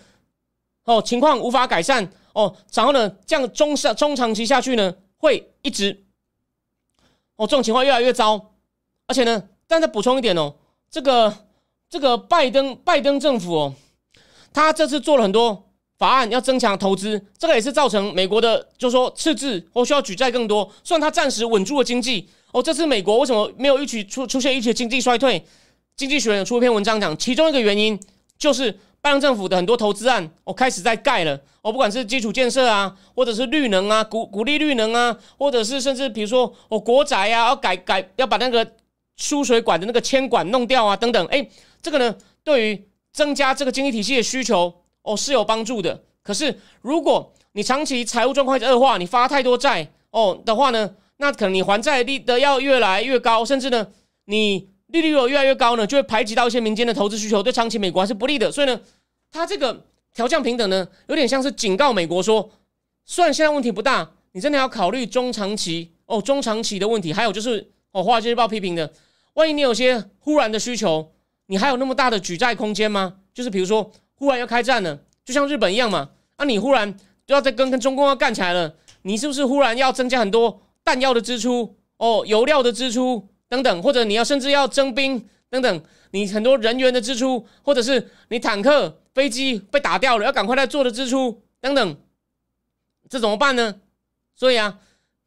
[0.85, 6.03] 哦，情况无法改善哦，然后呢，这样中下中长期下去呢，会一直
[7.37, 8.51] 哦，这种情况越来越糟。
[9.07, 10.53] 而且呢，但再补充一点哦，
[10.91, 11.33] 这个
[11.89, 13.73] 这个拜登拜登政府哦，
[14.51, 20.69] 他这次做了很多法案，要增强投资，这个也是造成美国的，就是说赤字或需要举债更多。
[20.83, 25.45] 虽然他暂时稳住了经济哦，这次美国为什么没有一起出出现一起经济衰退？
[25.95, 27.99] 经济学人出一篇文章讲，其中一个原因
[28.37, 28.79] 就是。
[29.03, 31.37] 拜登政府的很多投资案，我开始在盖了。
[31.61, 38.65] 我不管是基础建设啊，或者是绿能啊，鼓鼓励绿能啊，或者是甚至比如说我国宅啊，要改改，要把那个
[39.17, 41.27] 输水管的那个铅管弄掉啊，等等。
[41.27, 41.45] 哎，
[41.81, 42.15] 这个呢，
[42.45, 46.01] 对于增加这个经济体系的需求哦是有帮助的。
[46.23, 53.87] 可是如果你长期财务状况恶化，你发太多债哦的话呢，那可能你还债利的要越来越高，甚至呢
[54.27, 54.71] 你。
[54.93, 58.51] 利率如果越来越高呢，就会排挤到一些民间的投资需求，对长期美国还是不利的。
[58.51, 58.79] 所以呢，
[59.31, 62.47] 它这个调降平等呢，有点像是警告美国说，
[63.03, 67.11] 虽然现在问题不大，你真的要考虑中长期哦，中长期的问题。
[67.11, 68.93] 还有就是哦，华尔街日报批评的，
[69.33, 71.11] 万一你有些忽然的需求，
[71.47, 73.15] 你还有那么大的举债空间吗？
[73.33, 83.27] 就是比如说忽然要开战了，就像日本一样嘛，啊，你忽然就要再跟跟中共要干起来了，你是不是忽然要增加很多弹药的支出哦，油料的支出？
[83.53, 91.95] 等等，或者你要甚至要征兵等等，你很多人员的支出，或者是你坦克、飞机被打掉了，要赶快来做的支出等等，
[93.07, 93.75] 这怎么办呢？
[94.35, 94.79] 所以啊，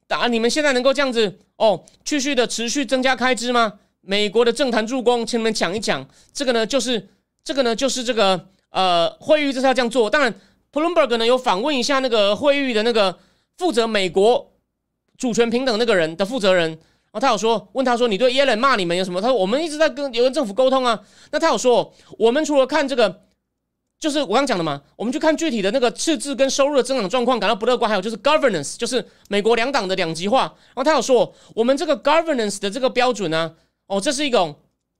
[0.09, 3.75] 打你们现在能够这样子哦，继续的持续增加开支吗？
[4.01, 6.05] 美国的政坛助攻，请你们讲一讲。
[6.33, 7.09] 这个呢，就是
[7.45, 10.11] 这个呢，就是这个呃，会议这是要这样做。
[10.11, 10.35] 当然
[10.73, 13.17] ，Bloomberg 呢有访问一下那个会议的那个
[13.57, 14.51] 负责美国
[15.17, 16.77] 主权平等那个人的负责人。
[17.17, 21.01] 后他有说，问他说：“你对耶伦骂你们有什么？”他说：“我们一直在跟有跟政府沟通啊。”
[21.33, 23.23] 那他有说：“我们除了看这个，
[23.99, 27.89] 就是我刚讲的嘛，我们去看具体的那个赤字跟收入的增长状况感到不乐观。
[27.89, 30.43] 还有就是 governance，就是美国两党的两极化。
[30.75, 33.55] 然后他有说，我们这个 governance 的这个标准呢，
[33.87, 34.55] 哦，这是一种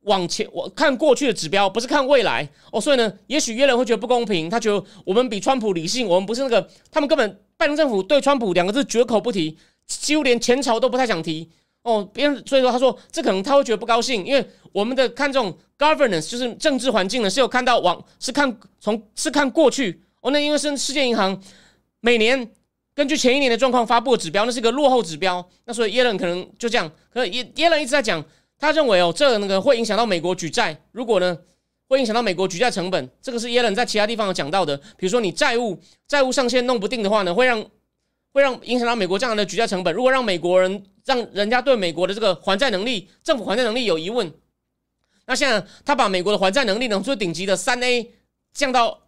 [0.05, 2.81] 往前我看过去的指标，不是看未来哦。
[2.81, 11.51] 所以呢，也许耶伦会觉得不公平，他觉得我们比川普理性，我们不是那个，他们根本拜登政府对川普两个字绝口不提，几乎连前朝都不太想提。”
[11.87, 20.03] 哦，别人所以说他说这可能他会觉得不高兴，因为我们的看这种 governance 就是政治环境呢是有看到往是看从是看过去。
[20.21, 21.41] 哦，那因为是世界银行
[22.01, 22.51] 每年
[22.93, 28.25] 根据前一年的状况发布的指标，那是一个落后指标，那所以耶伦可能就这样，可耶耶伦一直在讲，
[28.59, 31.39] 他认为哦这那个会影响到美国举债，如果呢
[31.89, 35.79] 会影响到美国举债成本，这个是耶伦在其他地方有讲到的，比如说你债务
[36.09, 37.65] 债务上限弄不定的话呢，会让
[38.37, 40.85] 会让影响到美国这样的举债成本，如果让美国人。
[41.07, 44.29] 让人家对美国的这个还债能力、政府还债能力有疑问。
[45.25, 48.11] 那现在他把美国的还债能力呢，最顶级的三 A
[48.53, 49.03] 降到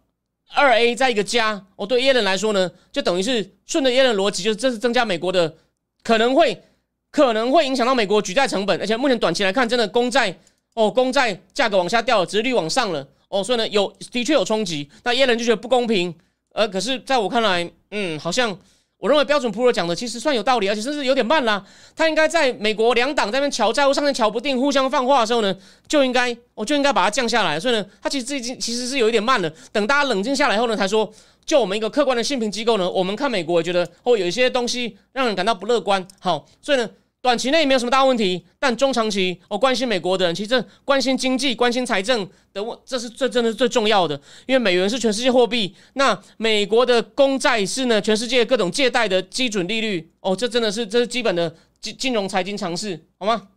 [0.55, 1.65] 二 A，再一个加。
[1.75, 5.53] 哦，对耶伦来说呢，就等于是顺着耶伦逻辑，就是这是增加美国的
[6.01, 6.63] 可能会
[7.11, 8.79] 可能会影响到美国举债成本。
[8.79, 10.33] 而且目前短期来看，真的公债
[10.75, 14.89] 哦，公债价格往下掉了，殖率往上了，哦，所以呢有的确有冲击。
[15.03, 16.17] 那耶伦就觉得不公平，
[16.53, 18.57] 呃，可是在我看来，嗯，好像。
[18.99, 21.65] 我认为标准普尔讲的其实算有道理，而且甚至有点慢啦。
[21.95, 25.55] 他应该在美国两党在那边桥债务上面瞧不定，互相放话的时候呢，
[25.87, 27.59] 就应该我就应该把它降下来。
[27.59, 29.49] 所以呢，他其实已经其实是有一点慢了。
[29.71, 31.09] 等大家冷静下来后呢，才说，
[31.45, 36.05] 就我们一个客观的信评机构呢，我们看美国觉得哦有一些东西让人感到不乐观。
[36.19, 36.89] 好，所以呢。
[37.21, 44.15] 短期内没有什么大问题，但中长期，我关心美国的人，其实关心经济、关心财政的问，这是最真的是最重要的。
[44.47, 50.09] 因为美元是全世界货币，那美国的公债是呢全世界各种借贷的基准利率。
[50.21, 53.49] 哦，这真的是这是基本的金金融财经常识，好吗？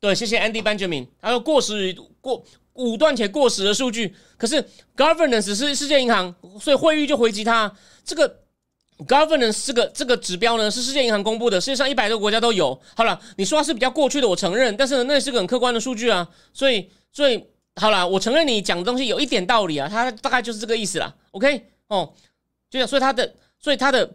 [0.00, 2.44] 对，谢谢 Andy Benjamin，还有过时过。
[2.74, 4.64] 武断且过时的数据，可是
[4.96, 7.72] governance 是世界银行，所以会议就回击他。
[8.04, 8.40] 这个
[9.06, 12.78] governance 这个这个指标呢，是世界银行公布的，世界上一百多个国家都有。
[12.94, 16.28] 好了，你说它是比较过去的，我承认，但是呢那是个很客观的数据啊。
[16.52, 17.44] 所以，所以
[17.76, 21.14] 好了，我承认你讲的东西有一点道理啊，它大概就是这个意思啦。
[21.32, 22.12] OK，哦，
[22.70, 22.86] 就。
[22.86, 24.08] 所以它的，所以它的，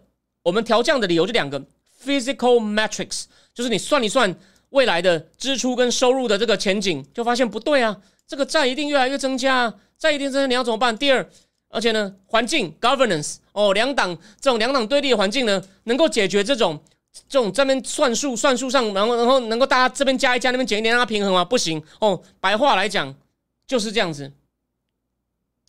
[0.43, 1.61] 我们调降的理由就两个
[2.03, 4.35] ：physical metrics，就是你算一算
[4.69, 7.95] 未来的支出跟收入的这个前景，就发现不对啊。
[8.27, 10.95] 这个债一定越来越增加，债一定增加，你要怎么办？
[10.97, 11.27] 第二，
[11.69, 16.77] 而且呢，环境 governance 哦，两党这种两党对立的环境呢，能够解决这种
[17.29, 21.45] 这种这边算数算数上，然后然后能够大家这边加一加，那边减一点，让它平衡吗？
[21.45, 22.21] 不行哦。
[22.41, 23.15] 白话来讲
[23.65, 24.31] 就是这样子。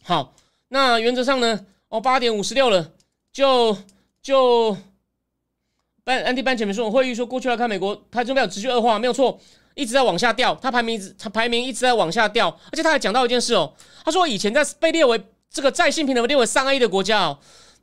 [0.03, 0.35] 好，
[0.69, 2.91] 那原则上呢，哦，八点五十六了，
[3.33, 3.77] 就
[4.21, 4.77] 就
[6.03, 9.39] 班安迪班前面说，会议说过去来看，美国它就没有持续恶化，没有错。
[9.79, 13.73] 一直在往下掉，他排名一直他排名一直在往下掉，而且他还讲到一件事哦，
[14.05, 15.19] 他说以前在被列为
[15.49, 17.39] 这个在信平的列为三 A 的国家哦，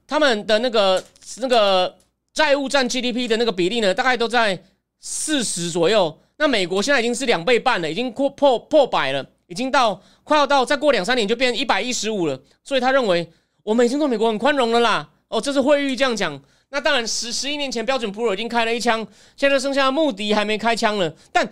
[0.06, 1.02] 他们的那个
[1.38, 1.96] 那个
[2.34, 4.62] 债务占 GDP 的那个比例呢，大概都在
[5.00, 6.20] 四十左右。
[6.38, 12.38] 那美国现在已经是两倍半了，已经破破破百了，已经到快要到再过两三年就变一百一十五了。
[12.62, 13.26] 所以他认为
[13.64, 15.08] 我们已经对美国很宽容了啦。
[15.30, 16.38] 哦，这是会议这样讲。
[16.72, 21.50] 那当然十十一年前标准普尔已经开了一枪，现在剩下穆迪还没开枪了，但。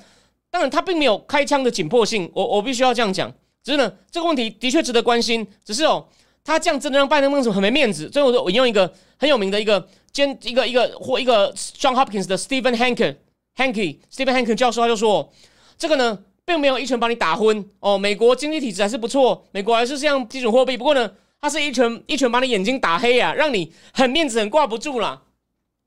[0.53, 3.27] 当然，他并没有开枪的紧迫性，我我必须要这样讲。
[3.63, 5.45] 只是呢，这个问题的确值得关心。
[5.65, 6.05] 只是哦，
[6.43, 8.07] 他这样真的让拜登政府很没面子。
[8.07, 13.15] 最后，我引用一个很有名的一个兼一个一个或一个 John Hopkins 的 Stephen Hanker
[13.55, 15.33] Hanke Stephen Hanke 教授，他就说，
[15.75, 17.97] 这个呢，并没有一拳把你打昏哦。
[17.97, 20.77] 美国经济体制还是不错，美国还是像基准货币。
[20.77, 25.23] 不过呢，他是一拳一拳把你眼睛打黑啊，让你很面子很挂不住啦。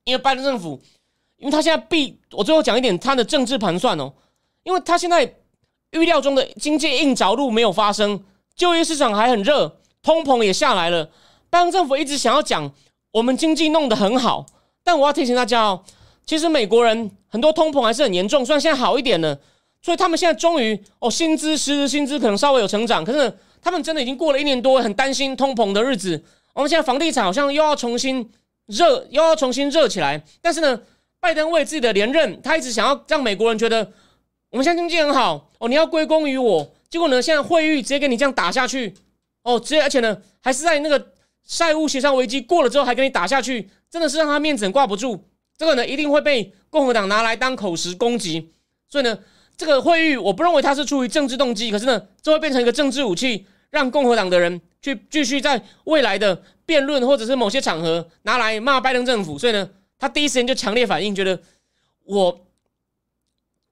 [0.03, 0.83] 因为拜登政府，
[1.37, 4.13] 因为他现在必我最后讲一点他的政治盘算哦。
[4.67, 5.23] 因为他现在
[5.93, 8.21] 预料中的经济硬着陆没有发生，
[8.57, 11.09] 就业市场还很热，通膨也下来了。
[11.49, 12.69] 拜登政府一直想要讲
[13.13, 14.45] 我们经济弄得很好，
[14.83, 15.85] 但我要提醒大家哦，
[16.27, 19.39] 其实美国人很多通膨还是很严重，虽然现在好一点了，
[19.81, 26.21] 所以他们现在终于哦，薪资实薪资可能稍微有成长，可是他们真的已经过了一年多很担心通膨的日子。
[26.55, 28.29] 我们现在房地产好像又要重新
[28.67, 30.21] 热，又要重新热起来。
[30.43, 30.81] 但是呢，
[31.21, 33.89] 拜登为自己的连任，他一直想要让美国人觉得。
[34.57, 36.75] 我们现在经济很好哦，你要归功于我。
[36.89, 38.95] 结果呢，现在会议直接给你这样打下去
[39.43, 41.13] 哦，直接而且呢，还是在那个
[41.47, 45.23] 债务协商危机过了之后还给你打下去，真的是让他面子挂不住。
[45.59, 48.51] 这个呢，一定会被共和党拿来当口实攻击。
[48.89, 49.19] 所以呢，
[49.59, 59.39] 这个会议我不认为他是出于政治动机，可是呢，这会变成一个政治武器，让共和党的人去继续在未来的辩论或者是某些场合拿来骂拜登政府。
[59.39, 61.39] 所以呢，他第一时间就强烈反应，觉得
[62.07, 62.46] 我。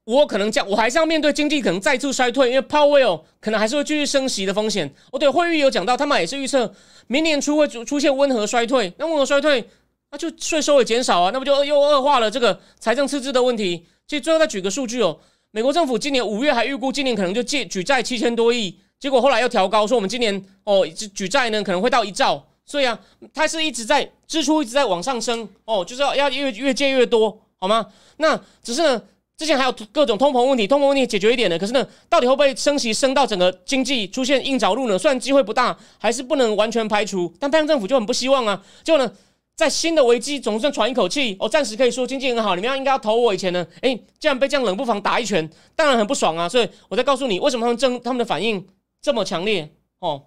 [0.05, 4.87] 我可能这样，我还是要面对经济可能再次衰退，因为 Powell 可能还是会继续升息的风险。
[5.11, 6.71] 哦，对，会议有讲到，他们也是预测
[7.07, 8.93] 明年初会出出现温和衰退。
[8.99, 9.67] 那温和衰退，
[10.11, 13.83] 那就税收也减少啊，那不就又恶化了这个财政赤字的问题？
[14.07, 15.17] 其实最后再举个数据哦，
[15.49, 22.45] 美国政府今年五月还预估今年可能就借举债七千多亿，结果后来又调高，说我们今年哦举债呢可能会到一兆。
[22.63, 22.99] 所以啊，
[23.33, 27.87] 它是一直在支出一直在往上升哦，就是要要越越借越多，好吗？
[28.17, 29.01] 那只是呢。
[29.37, 34.97] 之前还有各种通膨问题，通膨问题解决一点的，可是呢，到底会不会升息升到整个经济出现硬着陆呢？
[34.97, 37.33] 虽然机会不大，还是不能完全排除。
[37.37, 39.11] 但拜登政府就很不希望啊，就呢，
[39.53, 46.47] 在新的危机总算喘一口气，哦，暂时可以说经济很好，你们要应该要投我以前呢，哎，竟然被这样冷不防打一拳，当然很不爽啊。
[46.47, 48.65] 所以我再告诉你，为什么他们争他们的反应
[49.01, 49.69] 这么强烈
[49.99, 50.23] 哦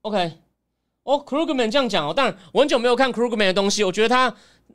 [0.00, 0.32] ？OK，
[1.04, 4.34] 哦，Krugman 这样讲哦，当然我很久没有看 Krugman 的东西，我觉得他。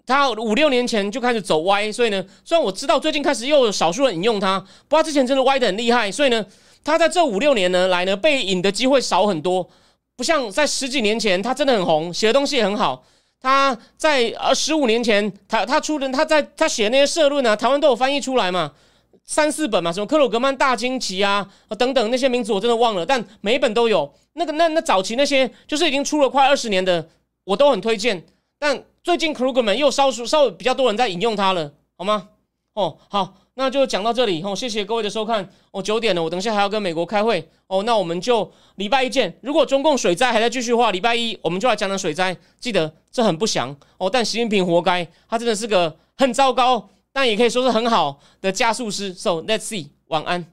[0.09, 6.43] 他五六年前就开始走歪，所以呢，虽然我知道最近开始又有少数人引用他，不过之前真的歪的很厉害，所以呢，
[6.83, 9.69] 他在这五六年呢来呢被引的机会少很多。
[10.17, 13.03] 不像在十几年前，他真的很红，写的东西也很好。
[13.39, 18.71] 他在呃十五年前，他他出的他在他写那些社论啊，台湾都有翻译出来嘛，
[19.23, 21.47] 三四本嘛，什么克鲁格曼大惊奇啊
[21.77, 24.11] 等等那些名字我真的忘了，但每一本都有。
[24.33, 27.07] 那个那那早期那些就是已经出了快二十年的，
[27.45, 28.21] 我都很推荐。
[28.57, 32.29] 但最近克鲁格曼又稍稍微比较多人在引用他了，好吗？
[32.75, 33.33] 哦，好。
[33.55, 35.81] 那就讲到这里哦，谢谢各位的收看哦。
[35.81, 37.81] 九点了，我等下还要跟美国开会哦。
[37.81, 39.35] 那我们就礼拜一见。
[39.41, 42.37] 如果中共水灾还在继续的话，礼拜一我们就来讲讲水灾。
[42.59, 49.11] 记得这很不祥哦，但习近平活该，他真的是个很糟糕，但也可以说是很好的加速师。
[49.11, 50.45] So let's see，晚安。